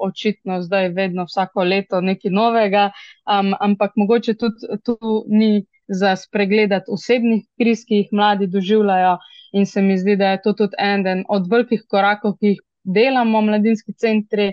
[0.00, 2.86] očitno zdaj vedno vsako leto nekaj novega,
[3.28, 4.96] um, ampak mogoče tudi tu
[5.28, 9.18] ni za spregledati osebnih kriz, ki jih mladi doživljajo.
[9.52, 13.42] In se mi zdi, da je to tudi eden od velikih korakov, ki jih delamo,
[13.42, 14.52] mladinski centri,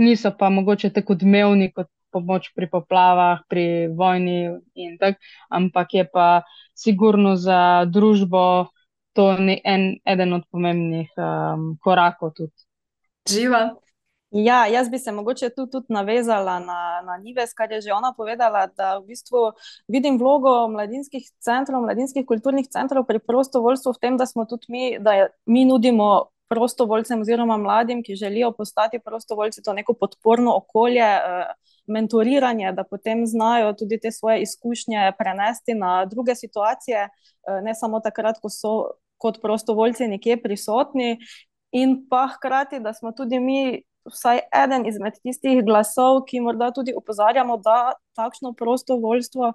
[0.00, 6.04] niso pa mogoče tako odmevni kot pomoč pri poplavah, pri vojni in tako, ampak je
[6.10, 6.42] pa
[6.74, 8.70] sigurno za družbo
[9.12, 9.30] to
[9.64, 12.66] en, eden od pomembnih um, korakov tudi.
[13.30, 13.70] Živa.
[14.30, 18.12] Ja, jaz bi se mogoče tu tudi navezala na, na Nives, kar je že ona
[18.16, 19.50] povedala, da v bistvu
[19.88, 24.98] vidim vlogo mladinskih centrov, mladinskih kulturnih centrov pri prostovoljstvu v tem, da smo tudi mi,
[24.98, 31.52] da mi nudimo prostovoljcem oziroma mladim, ki želijo postati prostovoljci, to neko podporno okolje, eh,
[31.86, 38.00] mentoriranje, da potem znajo tudi te svoje izkušnje prenesti na druge situacije, eh, ne samo
[38.00, 38.74] takrat, ko so
[39.18, 41.18] kot prostovoljci nekje prisotni,
[41.72, 43.82] in pa hkrati, da smo tudi mi.
[44.04, 49.52] Vsaj eden izmed tistih glasov, ki morda tudi opozarjamo, da takšno prostovoljstvo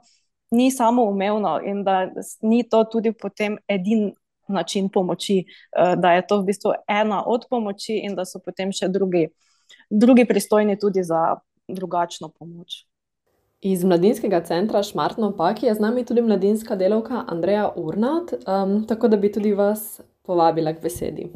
[0.52, 4.14] ni samo umevno in da ni to tudi potem edini
[4.48, 8.72] način pomoči, eh, da je to v bistvu ena od pomoči in da so potem
[8.72, 9.28] še drugi,
[9.90, 11.36] drugi pristojni tudi za
[11.68, 12.86] drugačno pomoč.
[13.62, 19.08] Iz mladinskega centra Šmartno Paki je z nami tudi mladinska delavka Andreja Urnat, um, tako
[19.08, 21.30] da bi tudi vas povabila k besedi.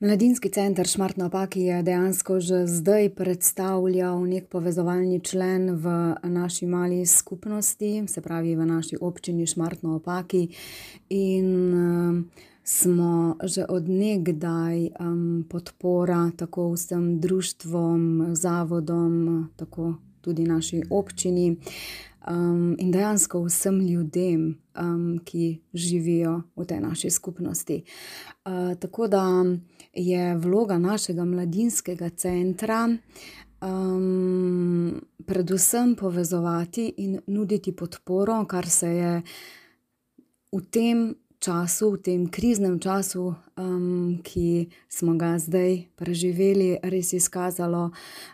[0.00, 7.06] Mladinski center Šmartno Paki je dejansko že zdaj predstavljal nek povezovalni člen v naši mali
[7.06, 10.48] skupnosti, se pravi v naši občini Šmartno Paki.
[11.08, 12.30] In um,
[12.64, 21.56] smo že odnegdaj um, podpora tako vsem društvom, zavodom, tako tudi naši občini.
[22.28, 27.82] Um, in dejansko vsem ljudem, um, ki živijo v tej naši skupnosti.
[28.44, 29.44] Uh, tako da
[29.94, 32.88] je vloga našega mladinskega centra
[33.60, 39.22] um, predvsem povezovati in nuditi podporo, kar se je
[40.52, 47.90] v tem času, v tem kriznem času, um, ki smo ga zdaj preživeli, res izkazalo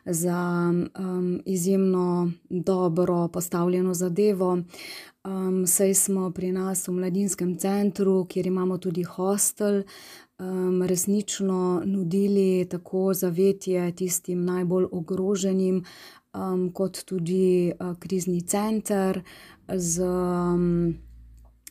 [0.06, 4.64] za um, izjemno dobro postavljeno zadevo.
[5.24, 9.82] Um, saj smo pri nas v mladinskem centru, kjer imamo tudi hostel,
[10.38, 15.84] um, resnično nudili tako zavetje tistim najbolj ogroženim,
[16.34, 19.22] um, kot tudi uh, krizni center
[19.68, 20.94] z um,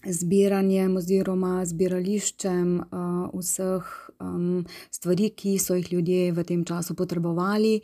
[0.05, 3.89] zbiranjem oziroma zbirališčem uh, vseh
[4.19, 7.79] um, stvari, ki so jih ljudje v tem času potrebovali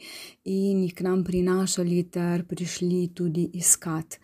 [0.46, 4.20] in jih k nam prinašali, ter prišli tudi iskat.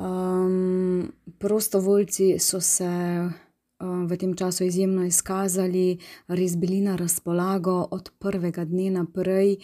[0.00, 2.90] Um, prostovoljci so se
[3.80, 9.56] v tem času izjemno izkazali, res bili na razpolago od prvega dne naprej,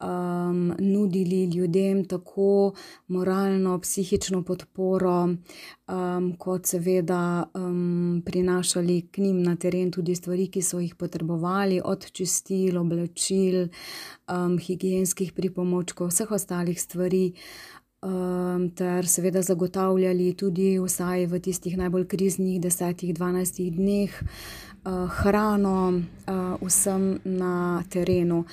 [0.00, 2.72] um, nudili ljudem tako
[3.08, 5.28] moralno, psihično podporo,
[5.88, 11.80] um, kot seveda um, prinašali k njim na teren tudi stvari, ki so jih potrebovali,
[11.84, 13.68] od čistil, oblačil,
[14.28, 17.32] um, higijenskih pripomočkov, vseh ostalih stvari
[18.74, 26.56] ter seveda zagotavljali tudi vsaj v tistih najbolj kriznih desetih, dvanajstih dneh uh, hrano uh,
[26.62, 28.44] vsem na terenu.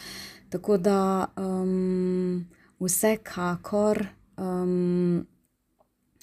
[0.50, 2.46] Tako da um,
[2.80, 4.06] vsekakor
[4.38, 5.26] um,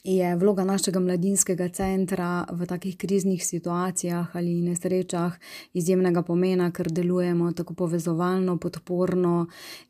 [0.06, 5.34] je vloga našega mladinskega centra v takih kriznih situacijah ali nesrečah
[5.74, 9.46] izjemnega pomena, ker delujemo tako povezovalno, podporno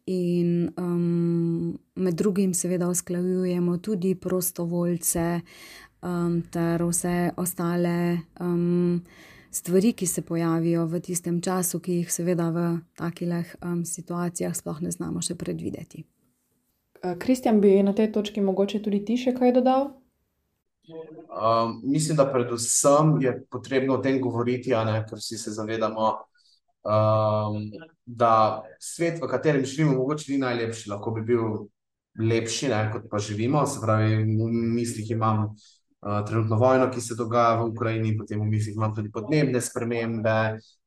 [0.06, 5.40] in um, med drugim seveda usklajujemo tudi prostovoljce
[6.02, 8.18] um, ter vse ostale.
[8.40, 9.04] Um,
[9.50, 12.64] Stvari, ki se pojavijo v tistem času, ki jih seveda v
[12.96, 16.04] takih um, situacijah sploh ne znamo še predvideti.
[17.18, 19.94] Kristjan, bi na tej točki mogoče tudi ti še kaj dodal?
[20.86, 26.10] Um, mislim, da predvsem je potrebno o tem govoriti, ne, ker vsi se zavedamo,
[26.86, 27.64] um,
[28.04, 31.66] da svet, v katerem živimo, mogoče ni najlepši, lahko bi bil
[32.18, 33.66] lepši, ne, kot pa živimo.
[33.66, 38.50] Se pravi, v mislih imam uh, trenutno vojno, ki se dogaja v Ukrajini, potem v
[38.54, 40.38] mislih imam tudi podnebne spremembe.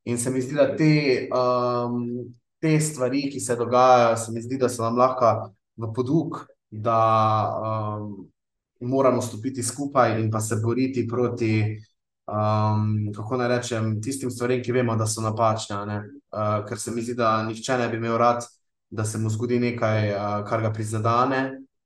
[0.06, 2.02] In se mi zdi, da te, um,
[2.60, 6.46] te stvari, ki se dogajajo, se mi zdi, da so nam lahko v poduk.
[6.70, 7.00] Da,
[7.66, 8.30] um,
[8.80, 11.78] moramo stopiti skupaj in pa se boriti proti,
[12.28, 16.04] um, kako naj rečem, tistim stvarem, ki vemo, da so napačne.
[16.30, 18.46] Uh, ker se mi zdi, da nihče ne bi imel rad,
[18.90, 21.42] da se mu zgodi nekaj, uh, kar ga prizadene,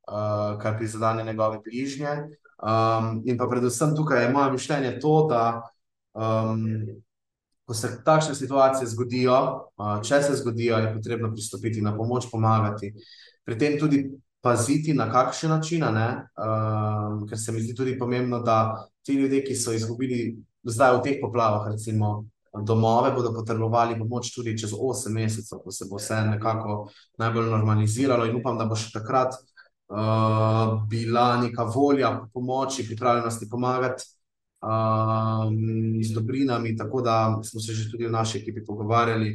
[0.07, 2.17] uh, kar prizadene njegove bližnje.
[2.63, 5.61] Um, in pa predvsem tukaj je moje mišljenje to, da
[6.13, 6.85] um,
[7.65, 9.37] ko se takšne situacije zgodijo,
[10.03, 12.91] če se zgodijo, je potrebno pristopiti na pomoč, pomagati.
[13.45, 14.03] Pri tem tudi
[14.43, 19.55] paziti, na kakšen način, um, ker se mi zdi tudi pomembno, da ti ljudje, ki
[19.55, 22.25] so izgubili zdaj v teh poplavah, recimo
[22.61, 28.25] domove, bodo potrebovali pomoč tudi čez 8 mesecev, ko se bo vse nekako najbolj normaliziralo
[28.25, 34.03] in upam, da bo še takrat uh, bila neka volja po pomoči, pripravljenosti pomagati
[34.59, 39.33] um, z dobrinami, tako da smo se že tudi v naši ekipi pogovarjali,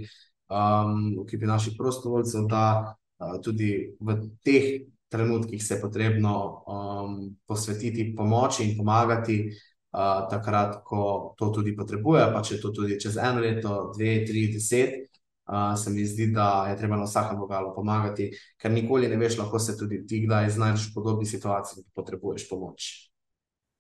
[0.53, 7.37] um, v ekipi naših prostovoljcev, da uh, tudi v teh trenutkih se je potrebno um,
[7.47, 9.51] posvetiti pomoči in pomagati.
[9.89, 14.43] Uh, takrat, ko to tudi potrebuje, pa če to tudi čez eno leto, dve, tri,
[14.53, 15.09] deset,
[15.49, 18.29] uh, se mi zdi, da je treba na vsakem vogalu pomagati,
[18.61, 22.45] ker nikoli ne veš, lahko se tudi ti, kdaj znajdeš v podobni situaciji, da potrebuješ
[22.51, 22.91] pomoč.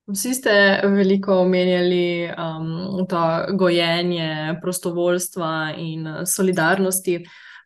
[0.08, 0.52] Vsi ste
[0.88, 3.20] veliko omenjali um, to
[3.60, 7.18] gojenje prostovoljstva in solidarnosti.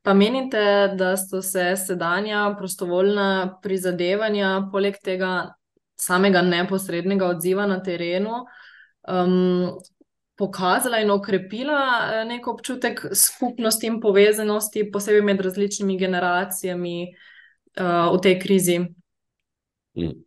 [0.02, 0.62] Pa menite,
[0.98, 5.54] da so se sedanja prostovoljna prizadevanja, poleg tega
[6.00, 8.42] samega neposrednega odziva na terenu,
[9.06, 9.76] um,
[10.38, 18.18] pokazala in okrepila eh, nek občutek skupnosti in povezanosti, posebej med različnimi generacijami uh, v
[18.22, 18.78] tej krizi?
[19.98, 20.18] Mm.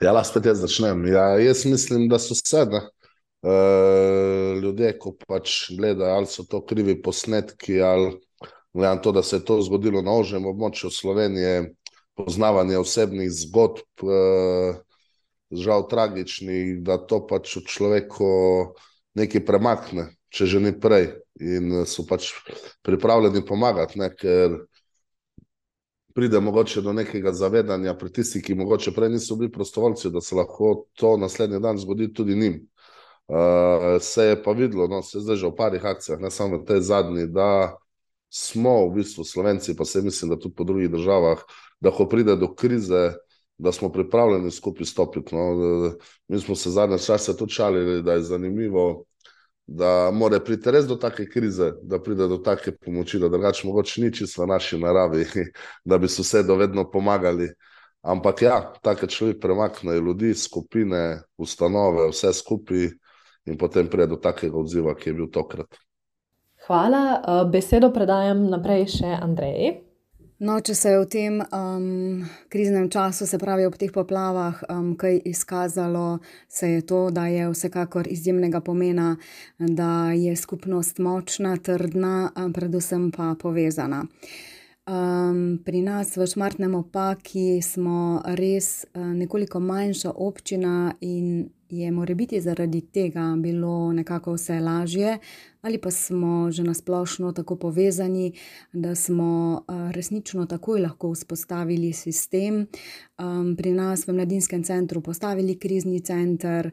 [0.00, 1.04] Ja, lahko spet jaz začnem.
[1.12, 2.80] Ja, jaz mislim, da so vse uh,
[4.62, 8.14] ljudje, ko pač gledajo, ali so to krivi posnetki, ali
[8.72, 11.74] gledam to, da se je to zgodilo na ožjem območju Slovenije,
[12.14, 14.78] poznavanje osebnih zgodb, uh,
[15.50, 18.30] žal tragičnih, da to pač v človeku
[19.18, 22.30] nekaj premakne, če že ni prej, in so pač
[22.86, 24.60] pripravljeni pomagati, ne, ker
[26.14, 30.34] pride mogoče do nekega zavedanja pri tistih, ki mogoče prej niso bili prostovoljci, da se
[30.34, 32.60] lahko to naslednji dan zgodi tudi njim.
[33.30, 36.66] Uh, se je pa videlo, no, se zdaj že v parih akcijah, ne samo v
[36.66, 37.76] tej zadnji, da
[38.30, 41.38] smo v bistvu Slovenci, pa se mislim, da tudi po drugih državah,
[41.80, 43.12] da ko pride do krize,
[43.58, 45.34] da smo pripravljeni skupaj stopiti.
[45.34, 45.54] No.
[46.28, 49.04] Mi smo se zadnje čase tudi čalili, da je zanimivo,
[49.66, 54.00] da mora priti res do take krize, da pride do take pomoči, da drugače mogoče
[54.02, 55.26] ni čisto v naši naravi,
[55.84, 57.50] da bi sosedo vedno pomagali.
[58.02, 62.88] Ampak ja, tako človek premakne ljudi, skupine, ustanove, vse skupaj
[63.44, 65.76] in potem pride do takega odziva, ki je bil tokrat.
[66.70, 67.22] Hvala.
[67.26, 69.70] Eh, besedo predajam naprej še Andreji.
[70.46, 74.92] No, če se je v tem um, kriznem času, se pravi ob teh poplavah, um,
[74.94, 79.16] kaj izkazalo, se je to, da je vsekakor izjemnega pomena,
[79.58, 84.04] da je skupnost močna, trdna, um, predvsem pa povezana.
[84.86, 92.40] Um, pri nas v Šmartnem opaki smo res uh, nekoliko manjša občina in je morebiti
[92.40, 95.18] zaradi tega bilo nekako vse lažje,
[95.62, 98.32] ali pa smo že nasplošno tako povezani,
[98.72, 102.66] da smo resnično takoj lahko vzpostavili sistem.
[103.56, 106.70] Pri nas v mladinskem centru postavili krizni center,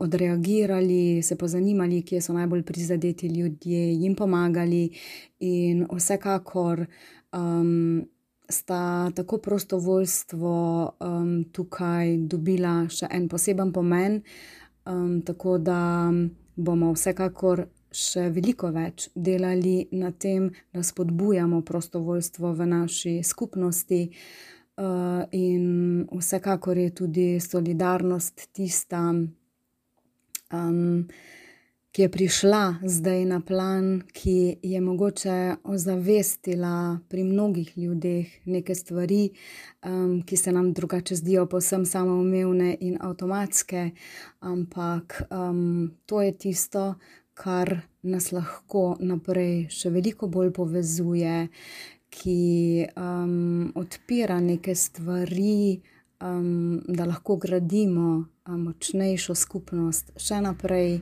[0.00, 4.90] odreagirali, se pozanimali, kje so najbolj prizadeti ljudje, jim pomagali
[5.40, 6.86] in vsekakor.
[8.48, 10.56] Sta tako prostovoljstvo
[11.00, 14.18] um, tukaj dobila še en poseben pomen,
[14.84, 16.12] um, tako da
[16.54, 24.02] bomo vsekakor še veliko več delali na tem, da spodbujamo prostovoljstvo v naši skupnosti.
[24.74, 29.04] Uh, in vsekakor je tudi solidarnost tista,
[30.50, 31.06] um,
[31.94, 39.30] ki je prišla zdaj na plan, ki je mogoče ozavestila pri mnogih ljudeh neke stvari,
[39.86, 43.90] um, ki se nam drugače zdijo posebno samoumevne in avtomatske,
[44.40, 46.94] ampak um, to je tisto,
[47.34, 51.48] kar nas lahko naprej še veliko bolj povezuje,
[52.10, 55.78] ki um, odpira neke stvari
[56.18, 60.98] um, da lahko gradimo močnejšo skupnost še naprej,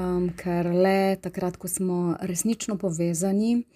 [0.00, 3.66] um, ker le takrat, ko smo resnično povezani,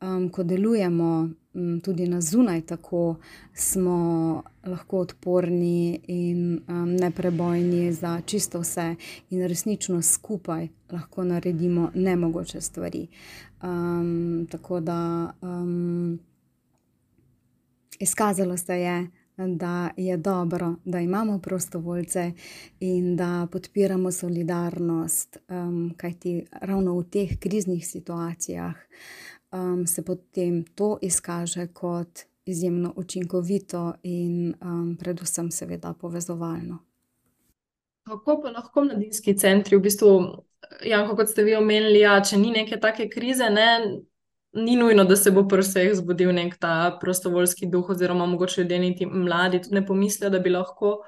[0.00, 3.18] um, ko delujemo um, tudi na zunaj, tako
[3.52, 8.94] smo lahko odporni in um, neprebojni za čisto vse,
[9.30, 13.08] in resnično skupaj lahko naredimo nemogoče stvari.
[13.62, 15.32] Um, tako da.
[15.42, 16.20] Um,
[18.00, 18.94] Izkazalo se je,
[19.36, 22.32] da je dobro, da imamo prostovoljce
[22.80, 28.74] in da podpiramo solidarnost, um, kajti ravno v teh kriznih situacijah
[29.54, 36.78] um, se potem to izkaže kot izjemno učinkovito in um, predvsem, seveda, povezovalno.
[38.04, 40.10] Kako pa lahko mladinski centri v bistvu
[40.84, 43.68] Janko, kot ste vi omenili, ja, če ni neke take krize, ne,
[44.54, 48.78] ni nujno, da se bo pri vseh zbudil nek ta prostovoljski duh, oziroma mogoče ljudje
[48.78, 50.98] niti mladi tudi ne pomislijo, da bi lahko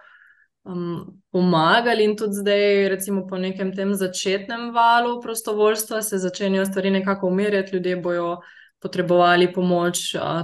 [0.64, 2.05] um, pomagali.
[2.05, 7.76] In tudi zdaj, recimo po nekem tem začetnem valu prostovoljstva, se začenjajo stvari nekako umirjati,
[7.76, 8.36] ljudje bojo.
[8.78, 9.99] Potrebovali pomoč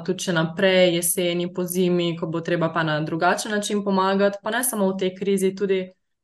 [0.06, 4.50] tudi če naprej, jeseni, po zimi, ko bo treba pa na drugačen način pomagati, pa
[4.50, 5.82] ne samo v tej krizi, tudi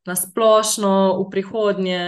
[0.08, 2.00] na splošno, v prihodnje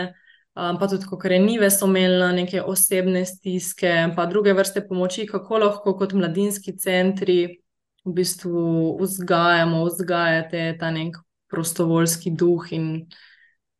[0.54, 5.94] pa tudi, ko renive so imeli neke osebne stiske, pa druge vrste pomoči, kako lahko
[5.98, 7.60] kot mladinski centri
[8.04, 11.18] v bistvu vzgajamo, vzgajate ta nek
[11.50, 12.86] prostovoljski duh in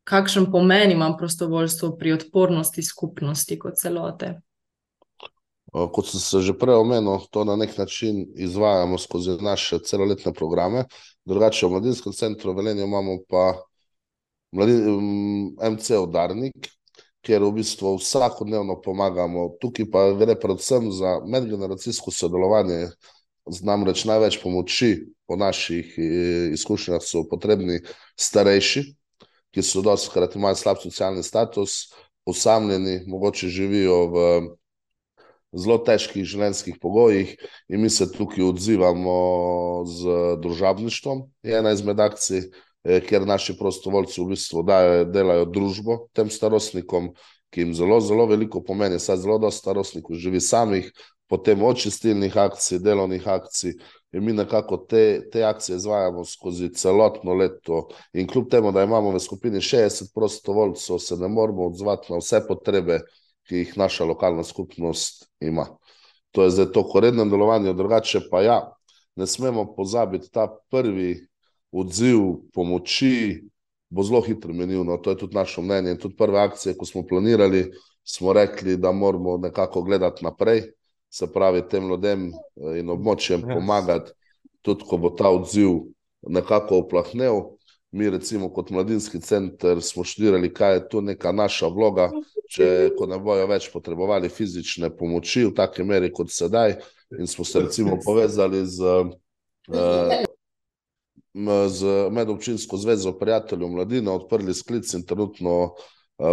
[0.03, 4.35] kakšen pomen ima prostovoljstvo pri odpornosti skupnosti kot celote.
[5.71, 10.83] Kot sem se že prej omenil, to na nek način izvajamo skozi naše celoletne programe.
[11.25, 13.53] Drugače, v Mladinskem centru Velenje imamo pa
[14.51, 16.69] MC Udarnik,
[17.21, 19.51] kjer v bistvu vsakodnevno pomagamo.
[19.61, 22.89] Tukaj pa gre predvsem za medgeneracijsko sodelovanje.
[23.65, 27.79] Namreč največ pomoči po naših eh, izkušnjah so potrebni
[28.19, 28.83] starejši,
[29.51, 31.91] ki so dostakrat imajo slab socialni status,
[32.25, 34.25] osamljeni, mogoče živijo v
[35.57, 37.33] zelo težkih življenjskih pogojih
[37.69, 39.15] in mi se tukaj odzivamo
[39.89, 41.25] z družabništvom.
[41.43, 42.51] Je ena izmed akcij,
[42.83, 47.11] Eh, kjer naši prostovoljci v bistvu dajo, delajo družbo tem starostnikom,
[47.53, 48.99] ki jim zelo, zelo veliko pomeni.
[48.99, 50.87] Saj zelo dosta starostnikov živi samih,
[51.29, 53.75] potem očistilnih akcij, delovnih akcij.
[54.11, 57.87] In mi nekako te, te akcije izvajamo skozi celotno leto.
[58.13, 62.41] In kljub temu, da imamo v skupini 60 prostovoljcev, se ne moramo odzvati na vse
[62.47, 62.99] potrebe,
[63.47, 65.67] ki jih naša lokalna skupnost ima.
[66.31, 68.59] To je zdaj to koredno delovanje, drugače pa ja,
[69.15, 71.30] ne smemo pozabiti ta prvi
[71.71, 72.19] odziv
[72.53, 73.41] pomoči
[73.91, 74.83] bo zelo hitro menil.
[74.83, 75.91] No, to je tudi naše mnenje.
[75.91, 77.71] In tudi prve akcije, ko smo planirali,
[78.03, 80.63] smo rekli, da moramo nekako gledati naprej,
[81.09, 84.11] se pravi, tem ljudem eh, in območjem pomagati,
[84.61, 85.91] tudi ko bo ta odziv
[86.21, 87.41] nekako oplahnel.
[87.91, 92.07] Mi, recimo, kot mladinski center, smo študirali, kaj je tu neka naša vloga,
[92.47, 96.77] če ne bojo več potrebovali fizične pomoči v taki meri kot sedaj.
[97.19, 98.79] In smo se, recimo, povezali z
[99.67, 100.23] uh,
[101.67, 105.73] z medobčinsko zvezo prijateljev mladine odprli sklic in trenutno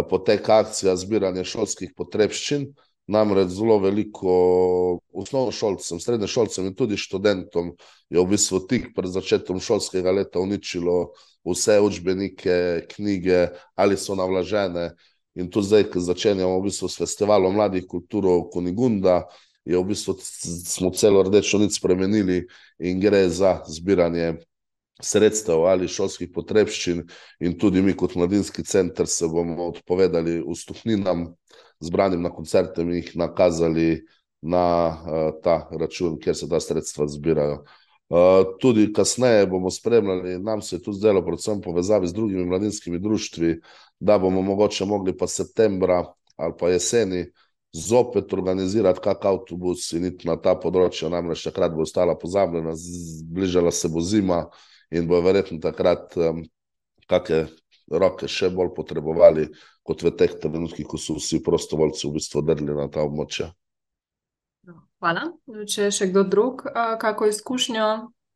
[0.09, 2.67] poteka akcija zbiranja šolskih potrebščin.
[3.09, 4.33] Namreč zelo veliko
[5.17, 7.71] osnovnošolcem, srednješolcem in tudi študentom
[8.09, 14.91] je v bistvu tik pred začetkom šolskega leta uničilo vse učbenike, knjige ali so navlažene.
[15.41, 19.23] In tu zdaj, ko začenjamo v bistvu s festivalom mladih kulturov Kunigunda,
[19.65, 20.13] je v bistvu
[20.69, 22.43] smo celo rdečo nič spremenili
[22.77, 24.37] in gre za zbiranje
[25.01, 27.03] sredstev ali šolskih potrebščin,
[27.39, 31.29] in tudi mi, kot mladinski center, se bomo odpovedali vstupninam,
[31.79, 34.03] zbranim na koncerte, in jih nakazali
[34.41, 37.63] na uh, ta račun, kjer se ta sredstva zbirajo.
[38.09, 42.99] Uh, tudi kasneje bomo spremljali, nam se je tudi zdelo, predvsem povezavi z drugimi mladinskimi
[42.99, 43.59] društvi,
[43.99, 46.05] da bomo mogoče mogli pa septembra
[46.39, 47.25] ali pa jeseni
[47.71, 53.71] zopet organizirati kak avtobus in iti na ta področja, namreč takrat bo ostala pozabljena, zbližala
[53.75, 54.45] se bo zima,
[54.91, 56.43] in bo verjetno takrat um,
[57.09, 57.47] kakšne
[57.89, 59.47] roke še bolj potrebovali,
[59.83, 63.49] kot v teh trenutkih, ko so vsi prostovoljci v bistvu drli na ta območja.
[64.99, 65.29] Hvala.
[65.47, 66.61] Če je še kdo drug,
[67.01, 67.87] kako izkušnjo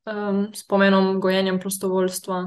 [0.10, 2.44] um, s pomenom gojenja prostovoljstva?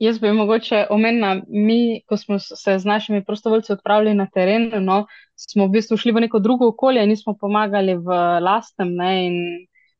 [0.00, 5.02] Jaz bi mogoče omenila, mi, ko smo se z našimi prostovoljci odpravili na teren, no,
[5.36, 8.94] smo v bistvu šli v neko drugo okolje in nismo pomagali v lastnem.
[8.96, 9.36] Ne, in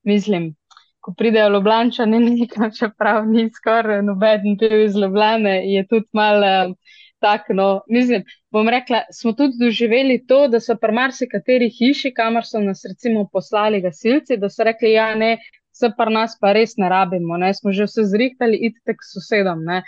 [0.09, 0.55] mislim,
[1.01, 6.75] ko pridejo Ljubljani, nekaj, čeprav ni skoraj noben bil iz Ljubljana, je tudi malo uh,
[7.21, 7.53] tako.
[7.53, 7.81] No.
[7.89, 12.85] Mislim, bom rekla, smo tudi doživeli to, da so pri marsikateri hiši, kamor so nas
[12.89, 15.37] recimo poslali gasilci, da so rekli, ja, ne,
[15.73, 17.55] se pri nas pa res ne rabimo, ne.
[17.55, 19.65] smo že vse zrihtali, idite k sosedom.
[19.65, 19.83] Ne.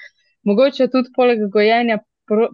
[0.44, 1.98] Mogoče tudi poleg gojenja.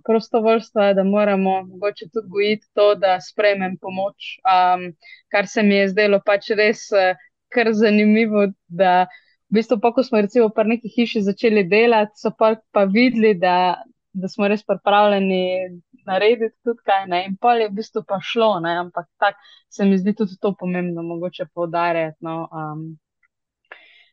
[0.04, 4.86] Prostovoljstvo je, da moramo mogoče tudi gojiti to, da sprejmem pomoč, um,
[5.30, 9.06] kar se mi je zdelo pač res uh, kar zanimivo, da
[9.48, 13.34] v bistvu, pa, ko smo recimo pri neki hiši začeli delati, so pa, pa videli,
[13.40, 13.82] da,
[14.12, 15.42] da smo res pripravljeni
[16.08, 17.06] narediti tudi kaj.
[17.12, 17.24] Ne?
[17.28, 18.76] In pol je v bistvu pa šlo, ne?
[18.84, 19.38] ampak tako
[19.72, 22.18] se mi zdi tudi to pomembno, mogoče poudarjati.
[22.20, 22.48] No?
[22.52, 22.88] Um,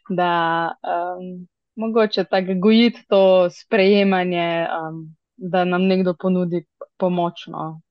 [0.10, 5.02] da um, mogoče tako gojiti to sprejemanje, um,
[5.38, 6.66] da nam nekdo ponudi
[6.98, 7.48] pomoč.
[7.48, 7.82] No?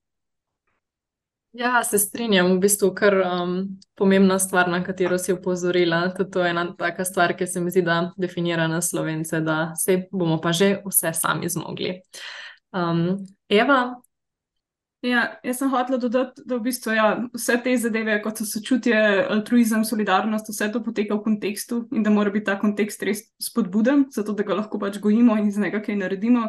[1.54, 3.52] Ja, se strinjam, v bistvu kar um,
[3.94, 6.08] pomembna stvar, na katero si upozorila.
[6.16, 9.70] Tudi to je ena taka stvar, ki se mi zdi, da definira nas slovence, da
[9.78, 12.00] se bomo pa že vse sami zmogli.
[12.74, 14.02] Um, Eva,
[15.04, 18.96] Ja, jaz sem hotela dodati, da v bistvu, ja, vse te zadeve, kot so sočutje,
[19.34, 24.06] altruizem, solidarnost, vse to poteka v kontekstu in da mora biti ta kontekst res spodbuden,
[24.14, 26.46] zato da ga lahko pač gojimo in iz njega kaj naredimo.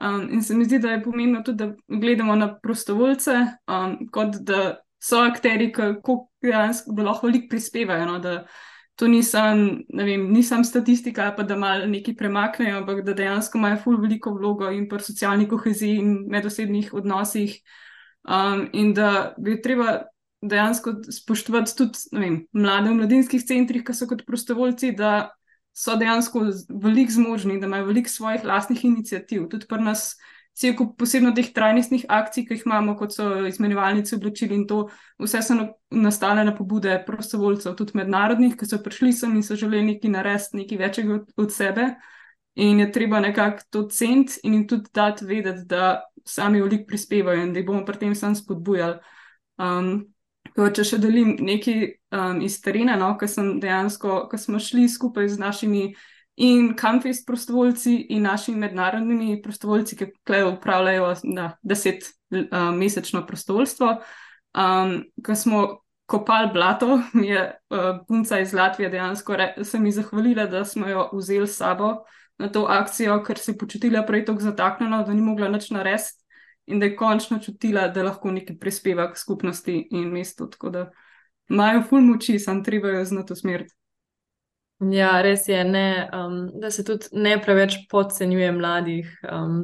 [0.00, 3.36] Um, in se mi zdi, da je pomembno tudi, da gledamo na prostovoljce,
[3.66, 6.02] um, kot da so akteri, ki
[7.02, 8.06] lahko veliko prispevajo.
[8.06, 8.42] No, da
[8.96, 14.00] to nisem, vem, nisem statistika, pa da malo nekaj premaknejo, ampak da dejansko imajo ful
[14.00, 17.56] veliko vlogo in pri socialni koheziji in medosebnih odnosih.
[18.26, 20.02] Um, in da bi treba
[20.42, 25.35] dejansko spoštovati tudi vem, mlade v mladinskih centrih, ki so kot prostovoljci, da
[25.76, 29.48] so dejansko veliko zmožni, da imajo veliko svojih lastnih inicijativ.
[29.52, 30.14] Tudi pri nas,
[30.98, 34.86] posebno teh trajnostnih akcij, ki jih imamo, kot so izmenjevalnice oblačil in to,
[35.20, 35.58] vse so
[35.90, 40.62] nastale na pobude prostovoljcev, tudi mednarodnih, ki so prišli sem in so želeli nekaj narediti,
[40.62, 41.90] nekaj večjega od, od sebe.
[42.56, 47.42] In je treba nekako to ceniti in jim tudi dati vedeti, da sami veliko prispevajo
[47.42, 48.96] in da jih bomo pri tem sam spodbujali.
[49.60, 50.06] Um,
[50.56, 51.80] če še delim nekaj
[52.16, 55.82] um, iz terena, no, ki sem dejansko, ko smo šli skupaj z našimi
[56.36, 63.96] in kampfest prostovoljci in našimi mednarodnimi prostovoljci, ki klejo upravljajo na deset um, prostovoljstvo,
[64.56, 65.64] um, ko smo
[66.06, 67.40] kopali blato, mi je
[67.70, 71.94] uh, punca iz Latvije dejansko se mi zahvalila, da smo jo vzeli s sabo
[72.38, 76.25] na to akcijo, ker se je počutila prej tako zataknjena, da ni mogla nič narediti
[76.66, 80.50] in da je končno čutila, da lahko nekaj prispeva k skupnosti in mestu.
[80.50, 80.90] Tako da
[81.48, 83.74] imajo ful moči, sam treba jo znati usmeriti.
[84.80, 89.62] Ja, res je, ne, um, da se tudi ne preveč podcenjuje mladih um,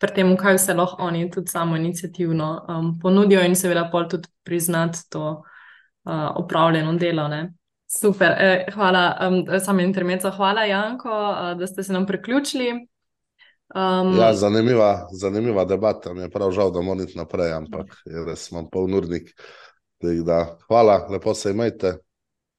[0.00, 4.28] pri tem, kaj vse lahko oni tudi samo inicijativno um, ponudijo in seveda pol tudi
[4.42, 7.28] priznati to uh, opravljeno delo.
[7.28, 7.52] Ne.
[7.86, 10.30] Super, eh, hvala, um, samo intermezzo.
[10.30, 12.88] Hvala, Janko, uh, da ste se nam priključili.
[13.74, 16.14] Um, ja, zanimiva, zanimiva debata.
[16.14, 17.94] Mi je prav žal, da moram iti naprej, ampak
[18.26, 19.30] res imam polnurnik.
[20.66, 21.98] Hvala, lepo se imejte,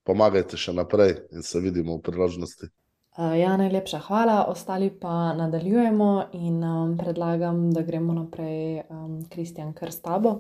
[0.07, 2.69] pomagajte še naprej in se vidimo v priložnosti.
[3.17, 8.85] Uh, ja, najlepša hvala, ostali pa nadaljujemo in um, predlagam, da gremo naprej,
[9.33, 10.39] Kristjan, um, kar s tabo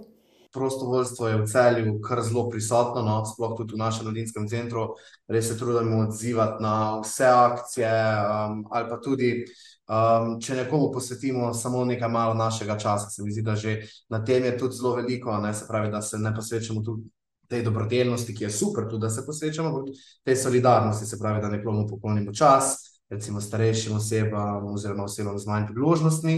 [0.53, 4.87] prostovoljstvo je v celju kar zelo prisotno, no, sploh tudi v našem mladinskem centru.
[5.31, 9.45] Res se trudimo odzivati na vse akcije, um, ali pa tudi,
[9.91, 13.09] um, če nekomu posvetimo samo nekaj malo našega časa.
[13.09, 16.01] Se mi zdi, da že na tem je tudi zelo veliko, ne, se pravi, da
[16.01, 17.09] se ne posvečamo tudi.
[17.51, 19.91] Tej dobrodelnosti, ki je super, tudi da se posvečamo, tudi
[20.23, 22.77] tej solidarnosti, se pravi, da nekomu poklonimo čas,
[23.11, 26.37] recimo starejšim osebam, oziroma osebam z manj priložnostmi.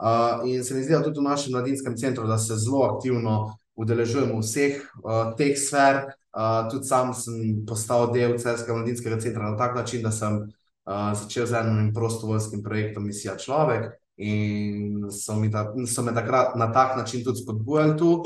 [0.00, 3.58] Uh, in se mi zdi, da tudi v našem mladinskem centru, da se zelo aktivno
[3.76, 6.06] udeležujemo vseh uh, teh sfer.
[6.32, 10.46] Uh, tudi sam sem postal del Celskega mladinskega centra na tak način, da sem
[10.86, 13.92] uh, začel z enim prostovoljskim projektom Misija Človek.
[14.16, 18.22] In so, ta, so me takrat na tak način tudi spodbujali tu.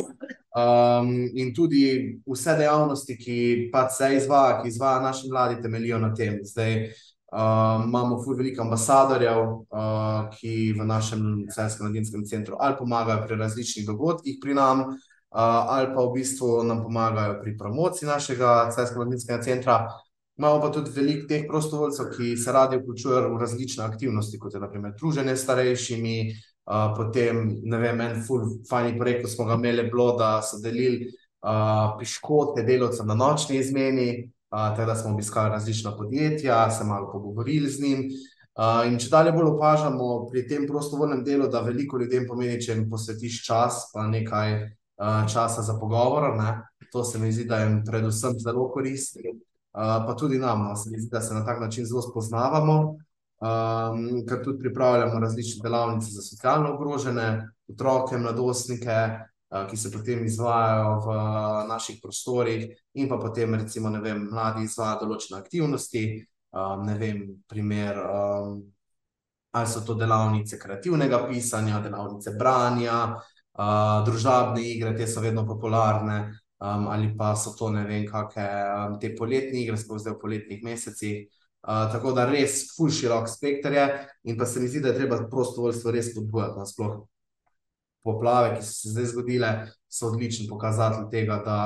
[0.58, 6.14] Um, in tudi vse dejavnosti, ki pa se izvaja, ki izvaja naši mladi, temeljijo na
[6.14, 6.40] tem.
[6.42, 6.92] Zdaj, uh,
[7.32, 9.38] Uh, imamo veliko ambasadorjev,
[9.68, 14.96] uh, ki v našem Slovenskem mladinskem centru ali pomagajo pri različnih dogodkih pri nam, uh,
[15.68, 19.76] ali pa v bistvu nam pomagajo pri promociji našega Slovenskega mladinskega centra.
[20.38, 24.60] Imamo pa tudi veliko teh prostovoljcev, ki se radi vključujejo v različne aktivnosti, kot je
[24.60, 29.58] naprimer druženje s starejšimi, uh, potem ne vem, en ful fajni projekt, ko smo ga
[29.58, 34.10] imeli, bilo, da so delili uh, piškote delovcem na nočni izmeni
[34.50, 38.10] tako da smo obiskali različna podjetja, se malo pogovorili z njim.
[38.58, 42.72] Uh, in če dalje bolj opažamo pri tem prostovoljnem delu, da veliko ljudem pomeni, če
[42.72, 46.34] jim posvetiš čas, pa nekaj uh, časa za pogovor.
[46.36, 46.56] Ne?
[46.92, 49.30] To se mi zdi, da jim predvsem zelo koristi.
[49.72, 50.76] Uh, pa tudi nam, no?
[50.76, 56.10] se zdi, da se na tak način zelo spoznavamo, um, ker tudi pripravljamo različne delavnice
[56.10, 59.00] za socialno ogrožene, otroke, mladostnike,
[59.50, 61.12] Eh, ki se potem izvajajo v
[61.68, 62.66] naših prostorih,
[63.00, 66.02] in pa potem, recimo, vem, mladi izvajo določene aktivnosti.
[66.52, 68.58] Um, ne vem, primer, um,
[69.52, 76.18] ali so to delavnice kreativnega pisanja, delavnice branja, uh, družabne igre, te so vedno popularne,
[76.60, 80.22] um, ali pa so to ne vem, kakšne um, te poletne igre, sploh zdaj v
[80.22, 81.28] poletnih mesecih.
[81.58, 83.86] Uh, tako da res, ful širok spekter je,
[84.30, 87.00] in pa se mi zdi, da je treba prostovoljstvo res podbujati nasploh
[88.06, 89.50] poplave, ki so se zdaj zgodile,
[89.90, 91.58] so odličen pokazatelj tega, da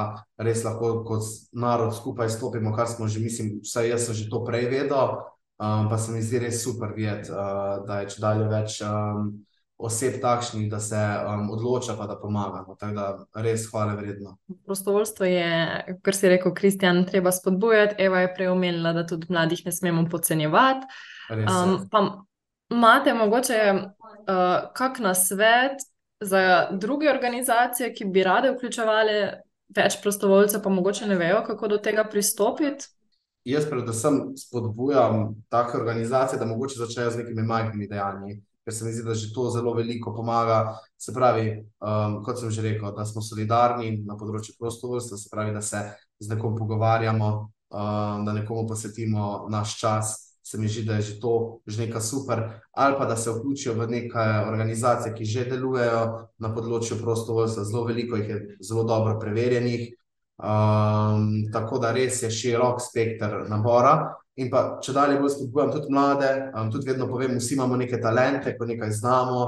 [0.42, 4.42] res lahko kot narod skupaj stopimo, kar smo že, mislim, vsaj jaz sem že to
[4.46, 5.16] prej vedel,
[5.60, 9.32] um, pa se mi zdi res super videti, uh, da je če dalje več um,
[9.82, 12.76] oseb takšnih, da se um, odloča, pa da pomagamo.
[12.78, 14.36] Tako da res hvale vredno.
[14.66, 15.48] Prostovoljstvo je,
[16.02, 17.98] kar si rekel, Kristjan, treba spodbujati.
[17.98, 20.86] Eva je prej omenila, da tudi mladih ne smemo podcenjevati.
[21.30, 22.04] Um, pa
[22.70, 25.82] imate mogoče uh, kak na svet
[26.20, 29.18] za druge organizacije, ki bi rade vključevali
[29.76, 32.86] več prostovoljcev, pa mogoče ne vejo, kako do tega pristopiti?
[33.44, 38.92] Jaz predvsem spodbujam take organizacije, da mogoče začnejo z nekimi majhnimi dejanji, ker se mi
[38.92, 40.78] zdi, da že to zelo veliko pomaga.
[40.98, 45.54] Se pravi, um, kot sem že rekel, da smo solidarni na področju prostovoljstva, se pravi,
[45.54, 45.82] da se
[46.22, 47.30] z nekom pogovarjamo,
[47.74, 50.18] um, da nekomu posvetimo naš čas.
[50.42, 52.40] Se mi zdi, da je že to že nekaj super,
[52.74, 56.02] ali pa da se vključijo v neke organizacije, ki že delujejo
[56.38, 57.64] na področju prostovoljstva.
[57.64, 59.94] Zelo veliko jih je zelo dobro preverjenih,
[60.38, 64.21] um, tako da res je širok spekter nabora.
[64.40, 67.98] In pa, če dalje bolj spodbujam tudi mlade, um, tudi vedno povem, vsi imamo neke
[68.00, 69.40] talente, ko nekaj znamo.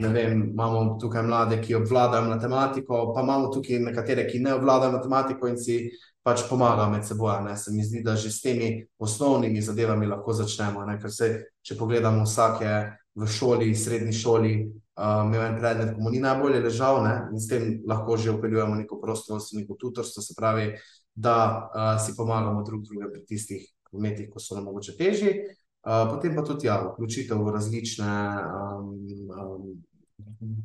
[0.00, 4.94] Ne vem, imamo tukaj mlade, ki obvladajo matematiko, pa imamo tukaj nekatere, ki ne obvladajo
[4.94, 5.76] matematiko in si
[6.24, 7.34] pač pomagajo med seboj.
[7.44, 7.56] Ne.
[7.60, 10.86] Se mi zdi, da že s temi osnovnimi zadevami lahko začnemo.
[10.88, 10.96] Ne.
[11.02, 11.28] Ker se,
[11.60, 12.78] če pogledamo, vsak je
[13.20, 14.54] v šoli, srednji šoli,
[14.96, 17.14] uh, imel en predmet, ki mu ni najbolje ležal, ne.
[17.34, 20.70] in s tem lahko že upeljujemo neko prostovoljstvo, neko tutorstvo, se pravi,
[21.12, 25.34] da uh, si pomagamo drug drugemu pri tistih predmetih, ko so nam mogoče težji.
[25.80, 28.14] Uh, potem pa tudi ja, vključitev v različne
[28.44, 28.90] um,
[29.32, 29.68] um,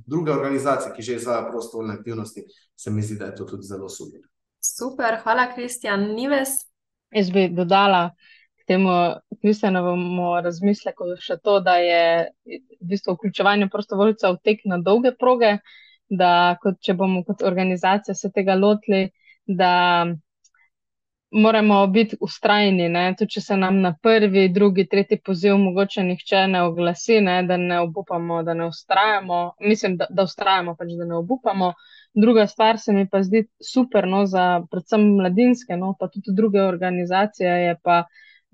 [0.08, 2.44] druge organizacije, ki že izvajo prostovoljne aktivnosti,
[2.76, 4.20] se mi zdi, da je to tudi zelo super.
[4.60, 6.10] Super, hvala, Kristjan.
[6.16, 6.50] Nives?
[7.16, 8.10] Jaz bi dodala
[8.60, 8.92] k temu
[9.42, 9.96] Kristjanovu
[10.44, 15.58] razmisleku še to, da je v bistvu vključevanje prostovoljcev tek na dolge proge,
[16.10, 19.12] da kot, če bomo kot organizacija se tega lotili,
[19.46, 20.06] da
[21.36, 22.88] moramo biti ustrajni.
[23.20, 27.42] Tudi če se nam na prvi, drugi, tretji poziv mogoče nihče ne oglasi, ne?
[27.44, 29.40] da ne obupamo, da ne ustrajamo.
[29.60, 31.74] Mislim, da, da ustrajamo, pač da ne obupamo.
[32.14, 36.62] Druga stvar se mi pa zdi super, no, za predvsem mladinske, no, pa tudi druge
[36.64, 38.06] organizacije, je pa,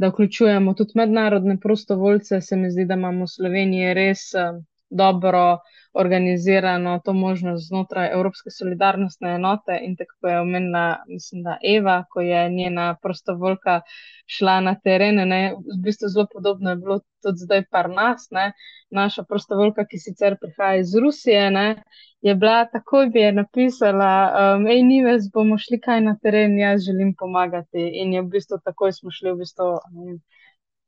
[0.02, 2.42] da vključujemo tudi mednarodne prostovoljce.
[2.42, 4.58] Se mi zdi, da imamo v Sloveniji res uh,
[4.90, 5.60] dobro
[5.94, 12.22] organizirano to možnost znotraj Evropske solidarnostne enote in tako je omenila, mislim, da Eva, ko
[12.22, 13.82] je njena prostovoljka
[14.26, 18.52] šla na teren, ne, v bistvu zelo podobno je bilo tudi zdaj par nas, ne,
[18.89, 21.84] naša prostovoljka, ki sicer prihaja iz Rusije, ne,
[22.22, 24.12] je bila takoj bi je napisala,
[24.56, 28.30] um, ej, ni več, bomo šli kaj na teren, jaz želim pomagati in je v
[28.38, 29.74] bistvu takoj smo šli v bistvu.
[29.92, 30.20] Ne,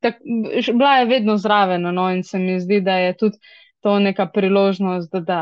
[0.00, 0.18] tak,
[0.72, 3.38] bila je vedno zraven, no, in se mi zdi, da je tudi
[3.84, 5.40] to neka priložnost, da, da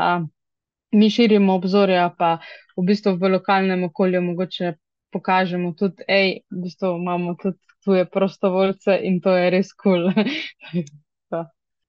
[0.91, 2.37] mi širimo obzorja, pa
[2.77, 4.73] v bistvu v lokalnem okolju mogoče
[5.13, 6.19] pokažemo tudi, da
[6.57, 10.11] v bistvu imamo tudi tuje prostovoljce in to je res kul.
[10.13, 10.83] Cool.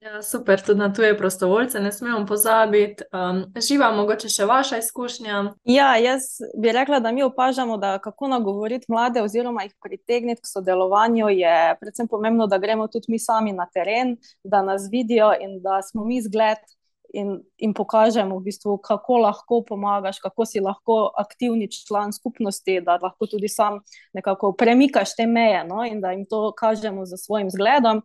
[0.04, 3.04] Ja, super, tudi na tuje prostovoljce ne smemo pozabiti.
[3.12, 3.38] Um,
[3.68, 5.38] živa, mogoče še vaša izkušnja?
[5.64, 6.26] Ja, jaz
[6.60, 11.56] bi rekla, da mi opažamo, da kako nagovoriti mlade oziroma jih pritegniti k sodelovanju, je
[11.80, 16.04] predvsem pomembno, da gremo tudi mi sami na teren, da nas vidijo in da smo
[16.04, 16.60] mi zgled
[17.14, 22.98] in, in pokažemo, v bistvu, kako lahko pomagaš, kako si lahko aktivni član skupnosti, da
[23.02, 23.80] lahko tudi sam
[24.12, 25.84] nekako premikaš te meje no?
[25.86, 28.02] in da jim to kažemo za svojim zgledom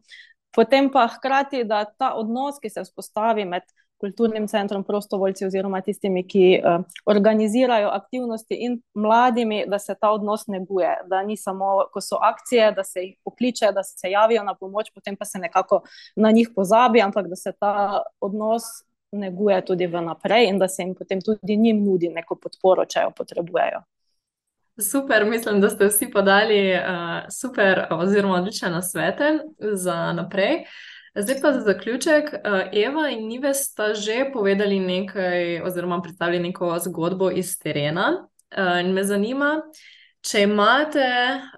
[0.56, 3.64] potem pa hkrati, da ta odnos, ki se vzpostavi med
[4.00, 10.48] kulturnim centrom, prostovoljci oziroma tistimi, ki uh, organizirajo aktivnosti in mladimi, da se ta odnos
[10.48, 14.56] neguje, da ni samo, ko so akcije, da se jih pokliče, da se javijo na
[14.56, 15.82] pomoč, potem pa se nekako
[16.16, 18.64] na njih pozabi, ampak da se ta odnos
[19.12, 23.12] neguje tudi vnaprej in da se jim potem tudi njim nudi neko podporo, če jo
[23.18, 23.82] potrebujejo.
[24.82, 26.80] Super, mislim, da ste vsi podali uh,
[27.32, 29.40] super, oziroma odlične nasvete
[29.74, 30.64] za naprej.
[31.16, 36.80] Zdaj pa za zaključek, uh, Eva in Nive sta že povedali nekaj, oziroma predstavili neko
[36.80, 38.28] zgodbo iz terena.
[38.58, 39.62] Uh, in me zanima,
[40.22, 41.10] če imate,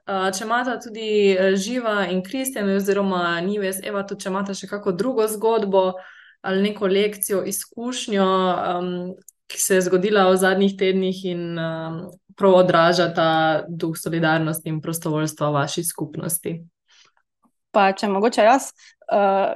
[0.07, 4.91] uh, če imate tudi živa in kristjan, oziroma Nive, Eva, tudi če imate še kako
[4.91, 5.91] drugo zgodbo
[6.41, 9.13] ali neko lekcijo, izkušnjo, um,
[9.47, 11.99] ki se je zgodila v zadnjih tednih in um,
[12.41, 13.31] prav odraža ta
[13.69, 16.55] duh solidarnosti in prostovoljstva v vaši skupnosti.
[17.71, 18.71] Pa, če mogoče jaz.
[19.07, 19.53] Uh,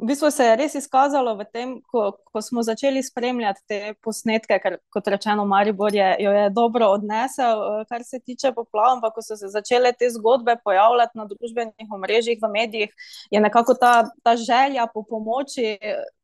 [0.00, 4.56] v bistvu se je res izkazalo v tem, ko, ko smo začeli spremljati te posnetke,
[4.62, 9.18] ker, kot rečeno, Maribor je, jo je dobro odnesel, uh, kar se tiče poplav, ampak
[9.18, 13.94] ko so se začele te zgodbe pojavljati na družbenih omrežjih, v medijih, je nekako ta,
[14.24, 15.76] ta želja po pomoči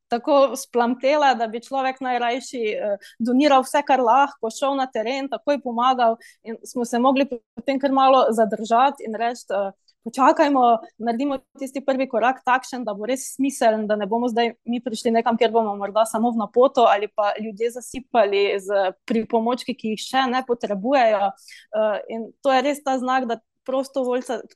[0.09, 5.61] tako splamtela, da bi človek najrajši eh, doniral vse, kar lahko, šel na teren, takoj
[5.65, 6.17] pomagal.
[6.43, 9.47] In smo se mogli potem kar malo zadržati in reči.
[9.51, 9.71] Eh,
[10.09, 14.81] počakajmo, naredimo tisti prvi korak takšen, da bo res smiseln, da ne bomo zdaj mi
[14.81, 19.93] prišli nekam, kjer bomo morda samo v napoto ali pa ljudje zasipali z pripomočki, ki
[19.95, 21.29] jih še ne potrebujejo.
[21.29, 23.41] Uh, in to je res ta znak, da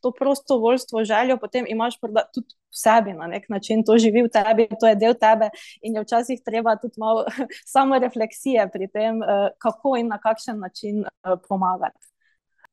[0.01, 1.99] to prostovoljstvo, željo, potem imaš
[2.35, 5.51] tudi v sebi na nek način, to živi v tebi, to je del tebe
[5.83, 7.25] in je včasih treba tudi malo
[7.75, 11.99] samo refleksije pri tem, uh, kako in na kakšen način uh, pomagati.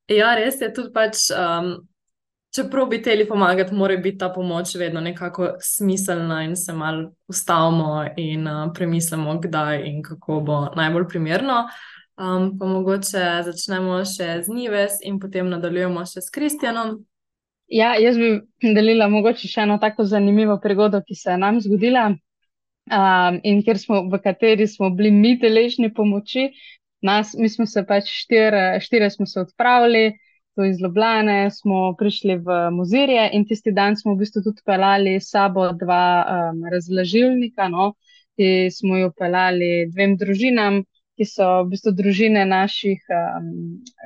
[0.07, 1.29] Ja, res je tudi pač.
[1.35, 1.87] Um...
[2.49, 8.05] Čeprav bi teli pomagati, mora biti ta pomoč vedno nekako smiselna in se malo ustavimo
[8.17, 11.67] in uh, premislimo, kdaj in kako bo najbolj primerno.
[12.19, 16.97] Um, pa mogoče začnemo še z Nives in potem nadaljujemo še s Kristjanom.
[17.71, 22.09] Ja, jaz bi delila mogoče še eno tako zanimivo prigodo, ki se je nam zgodila
[22.11, 26.49] um, in smo, v kateri smo bili mi deležni pomoči.
[27.01, 30.19] Nas, mi smo se pač štiri smo se odpravili
[30.59, 35.21] to iz Ljubljane, smo prišli v Muzirje in tisti dan smo v bistvu tudi pelali
[35.23, 37.93] sabo dva um, razlažilnika, no,
[38.35, 40.83] ki smo jo pelali dvem družinam,
[41.19, 43.47] ki so v bistvu družine naših um,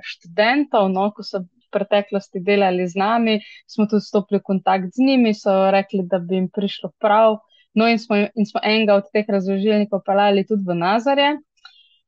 [0.01, 3.36] študentov, no, ko so v preteklosti delali z nami,
[3.70, 7.38] smo tudi stopili v kontakt z njimi, so rekli, da bi jim prišlo prav.
[7.78, 11.30] No, in smo, in smo enega od teh razložilnikov pelali tudi v Nazarje.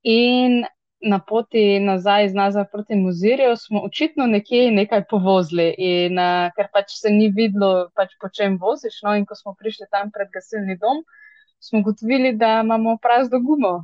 [0.10, 0.66] In
[1.06, 6.70] na poti nazaj iz Nazarja proti Muzirju, smo očitno nekje nekaj povozili, in uh, ker
[6.74, 9.04] pač se ni videlo, pač po čem voziš.
[9.06, 11.06] No, in ko smo prišli tam pred gasilni dom,
[11.62, 13.84] smo gotovili, da imamo prazno gumo.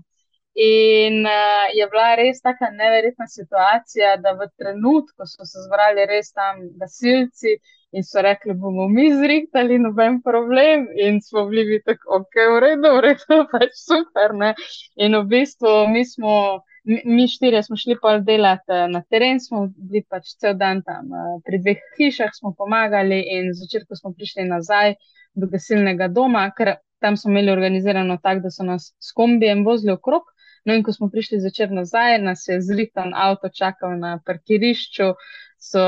[0.53, 6.33] In uh, je bila res tako neverjetna situacija, da v trenutku so se zbrali res
[6.35, 7.55] tam gasilci
[7.91, 10.87] in so rekli, bomo mi zrihtali, noben problem.
[10.95, 14.35] In smo bili tako, ok, v redu, v redu, pač super.
[14.35, 14.53] Ne?
[14.95, 16.35] In v bistvu mi smo
[16.83, 21.13] mi štirje smo šli pol delati eh, na teren, smo bili pač cel dan tam
[21.13, 24.95] eh, pri dveh hišah, smo pomagali in zvečer, ko smo prišli nazaj
[25.37, 29.93] do gasilnega doma, ker tam smo imeli organizirano tako, da so nas s kombijem vozili
[29.93, 30.25] okrog.
[30.65, 35.13] No, in ko smo prišli zvečer nazaj, nas je zrihtan avto čakal na parkirišču,
[35.61, 35.85] so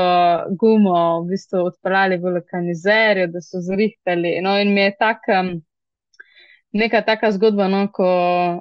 [0.60, 4.38] gumo v bistvu odpeljali v lokanizerju, da so zrihtali.
[4.42, 5.38] No, in mi je tako.
[5.40, 5.54] Um,
[6.74, 8.06] neka taka zgodba, no, ko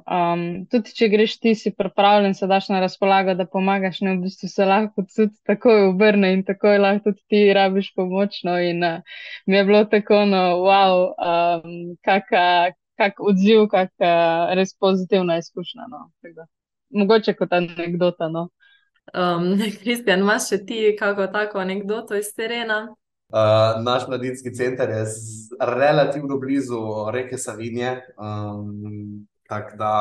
[0.05, 4.27] um, tudi če greš ti, si pripravljen, se daš na razpolago, da pomagaš, ne v
[4.27, 8.43] bistvu se lahko tudi takoj obrne in takoj lahko tudi ti rabiš pomoč.
[8.45, 9.01] No, in uh,
[9.49, 12.45] mi je bilo tako, no, wow, um, kaka,
[12.97, 14.13] kak odziv, kaka
[14.57, 15.87] res pozitivna izkušnja.
[15.91, 16.07] No,
[16.93, 18.29] Mogoče kot anekdota.
[18.29, 18.49] No.
[19.13, 22.85] Um, Kristjan, imaš še ti kako tako anekdoto iz terena?
[23.33, 25.05] Uh, naš mladinski center je
[25.59, 26.79] relativno blizu
[27.11, 27.97] reke Savinje.
[28.17, 29.93] Um, tako da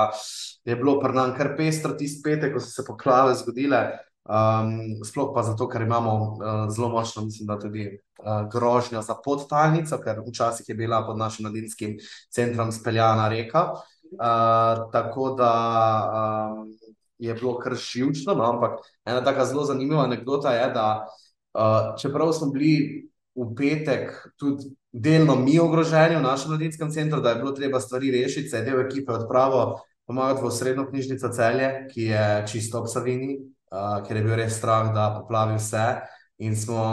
[0.65, 3.83] je bilo pri nas kar pestro tisti petek, ko so se poplave zgodile.
[4.23, 9.17] Um, sploh pa zato, ker imamo uh, zelo močno, mislim, da tudi uh, grožnjo za
[9.25, 11.97] podtalnico, ker včasih je bila pod našim mladinskim
[12.31, 13.71] centrom speljana reka.
[14.13, 15.53] Uh, tako da
[16.13, 16.69] um,
[17.19, 20.87] je bilo kar živčno, no, ampak ena tako zelo zanimiva anekdota je, da
[21.55, 27.31] uh, čeprav smo bili v petek tudi delno mi ogroženi v našem mladinskem centru, da
[27.31, 29.75] je bilo treba stvari rešiti, se je del ekipe odpravil
[30.07, 33.39] pomagati v srednjo knjižnico celje, ki je čisto ob Savini,
[33.73, 35.87] uh, ker je bil res strah, da poplavi vse.
[36.45, 36.85] In smo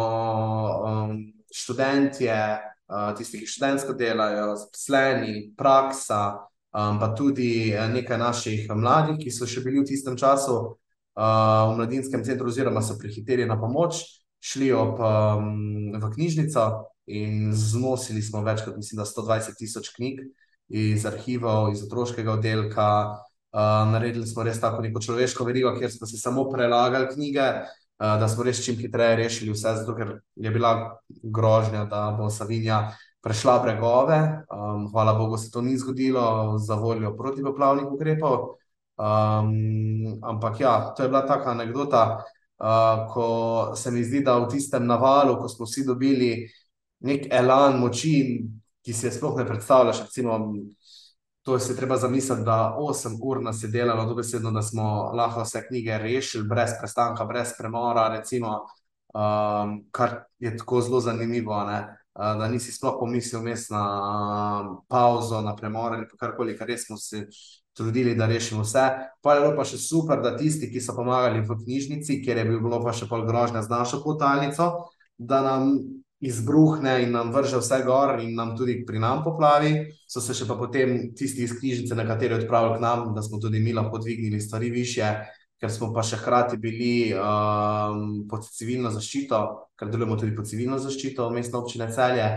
[0.88, 1.16] um,
[1.52, 2.38] študentje,
[2.90, 6.22] uh, tisti, ki študentsko delajo, zaposleni, praksa,
[6.72, 11.78] um, pa tudi nekaj naših mladih, ki so še bili v tistem času uh, v
[11.82, 14.04] mladinskem centru, oziroma so prihiteli na pomoč
[14.40, 16.66] šli ob, um, v knjižnico
[17.12, 20.22] in znosili smo več kot mislim, 120 tisoč knjig
[20.70, 22.90] iz arhivov, iz otroškega oddelka.
[23.50, 28.18] Uh, naredili smo res tako neko človeško verigo, kjer smo si samo prelagali knjige, uh,
[28.22, 30.74] da smo res čim hitreje rešili vse, zato ker je bila
[31.24, 32.92] grožnja, da bo Savinja
[33.22, 34.20] prešla bregove.
[34.54, 38.56] Um, hvala Bogu se to ni zgodilo za voljo protipoplavnih ukrepov.
[39.00, 42.24] Um, ampak ja, to je bila taka anekdota,
[42.60, 43.28] uh, ko
[43.76, 46.50] se mi zdi, da v tistem navalu, ko smo vsi dobili
[47.00, 48.44] nek elan moči,
[48.86, 50.02] ki si je sploh ne predstavljaš.
[50.06, 50.38] Recimo,
[51.58, 55.64] to je treba zamisliti, da 8 ur nas je delalo, dobesedno, da smo lahko vse
[55.68, 58.60] knjige rešili, brez prestanka, brez premora, recimo,
[59.14, 61.64] um, kar je tako zelo zanimivo.
[61.64, 61.80] Ne?
[62.16, 67.28] Da nisi sploh pomislil na pauzo, na premor ali karkoli, kar res smo se
[67.74, 68.90] trudili, da rešimo vse.
[69.22, 72.46] Pa je bilo pa še super, da tisti, ki so pomagali v knjižnici, kjer je
[72.50, 74.70] bilo pa še pol grožnja z našo potalnico,
[75.18, 75.72] da nam
[76.20, 79.88] izbruhne in nam vrže vse gor in nam tudi pri nam poplavi.
[80.08, 83.60] So se pa potem tisti iz knjižnice, na kateri odpravili k nam, da smo tudi
[83.60, 85.14] mi lahko dvignili stvari više.
[85.60, 89.40] Ker smo pa še hkrati bili um, pod civilno zaščito,
[89.76, 92.28] ker delujemo tudi pod civilno zaščito v mestni občini Celje,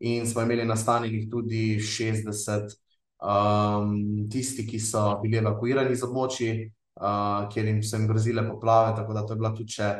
[0.00, 2.72] in smo imeli nastanjenih tudi 60
[3.20, 3.92] um,
[4.32, 6.70] tisti, ki so bili evakuirani iz območij,
[7.00, 8.96] uh, kjer jim so jim grozile poplave.
[8.96, 9.90] Tako da to je bila tudi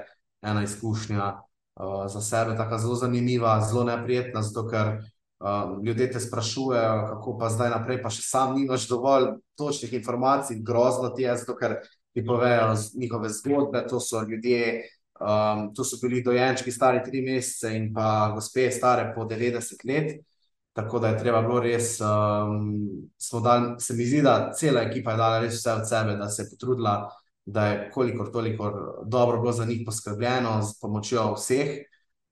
[0.40, 1.28] ena izkušnja,
[1.74, 7.38] uh, za sebe tako zelo zanimiva, zelo neprijetna, zato ker uh, ljudje te sprašujejo, kako
[7.38, 11.80] pa zdaj naprej, pa še sam nimaš dovolj točnih informacij, grozno ti je, zato ker
[12.14, 14.82] ti povejo njihove zgodbe, to so ljudje.
[15.20, 20.14] Um, to so bili dojenčki, stari tri mesece, in pa gospe, stare po 90 let.
[20.72, 23.10] Tako da je treba bilo res, um,
[23.44, 26.42] dal, se mi zdi, da cela ekipa je dala res vse od sebe, da se
[26.42, 26.94] je potrudila,
[27.46, 28.72] da je kolikor toliko
[29.06, 31.68] dobro bilo za njih poskrbljeno z pomočjo vseh.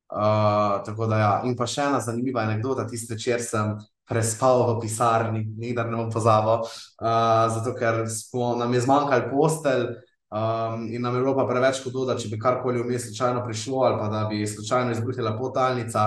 [0.09, 1.33] Uh, tako da, ja.
[1.45, 3.75] In pa še ena zanimiva anekdota, tisti večer sem
[4.09, 9.89] prespal v pisarni, nikdar ne bom pozabil, uh, zato ker smo, nam je zmanjkalo postelj.
[10.29, 13.79] Um, in nam je bilo pa preveč hudo, da če bi karkoli vmes slučajno prišlo,
[13.87, 16.03] ali pa da bi slučajno izbruhnila potalnica,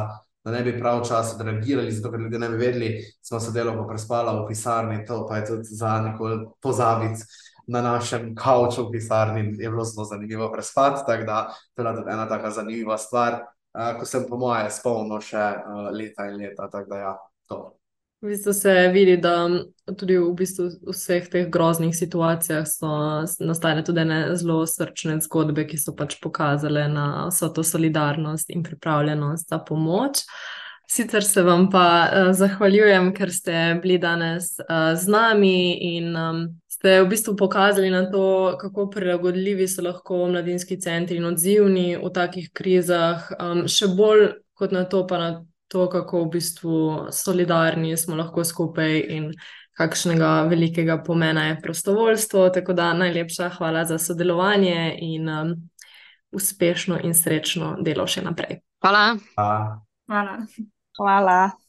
[0.45, 2.91] da ne bi prav čas odreagirali, zato ker ljudje ne bi vedeli,
[3.21, 7.25] smo se delo pa prespala v pisarni, to pa je tudi za nekoli pozabiti
[7.67, 11.41] na našem kauču v pisarni, je bilo zelo zanimivo prespati, tako da
[11.73, 13.41] to je tudi ena taka zanimiva stvar,
[13.73, 17.13] uh, ko sem po moje spomnil še uh, leta in leta, tako da ja,
[17.47, 17.61] to.
[18.21, 19.49] V bistvu se vidi, da
[19.97, 22.89] tudi v bistvu vseh teh groznih situacijah so
[23.41, 24.03] nastale tudi
[24.37, 30.21] zelo srčne zgodbe, ki so pač pokazale na vso to solidarnost in pripravljenost za pomoč.
[30.91, 36.60] Sicer se vam pa uh, zahvaljujem, ker ste bili danes uh, z nami in um,
[36.81, 42.09] ste v bistvu pokazali na to, kako prilagodljivi so lahko mladinski centri in odzivni v
[42.09, 45.29] takih krizah, um, še bolj kot na to, pa na
[45.69, 46.77] to, kako v bistvu
[47.13, 49.29] solidarni smo lahko skupaj in
[49.77, 52.49] kakšnega velikega pomena je prostovoljstvo.
[52.49, 55.55] Tako da najlepša hvala za sodelovanje in um,
[56.33, 58.65] uspešno in srečno delo še naprej.
[58.81, 59.19] Hvala.
[59.37, 59.81] Hvala.
[60.09, 60.39] Hvala.
[60.97, 61.60] Hvala.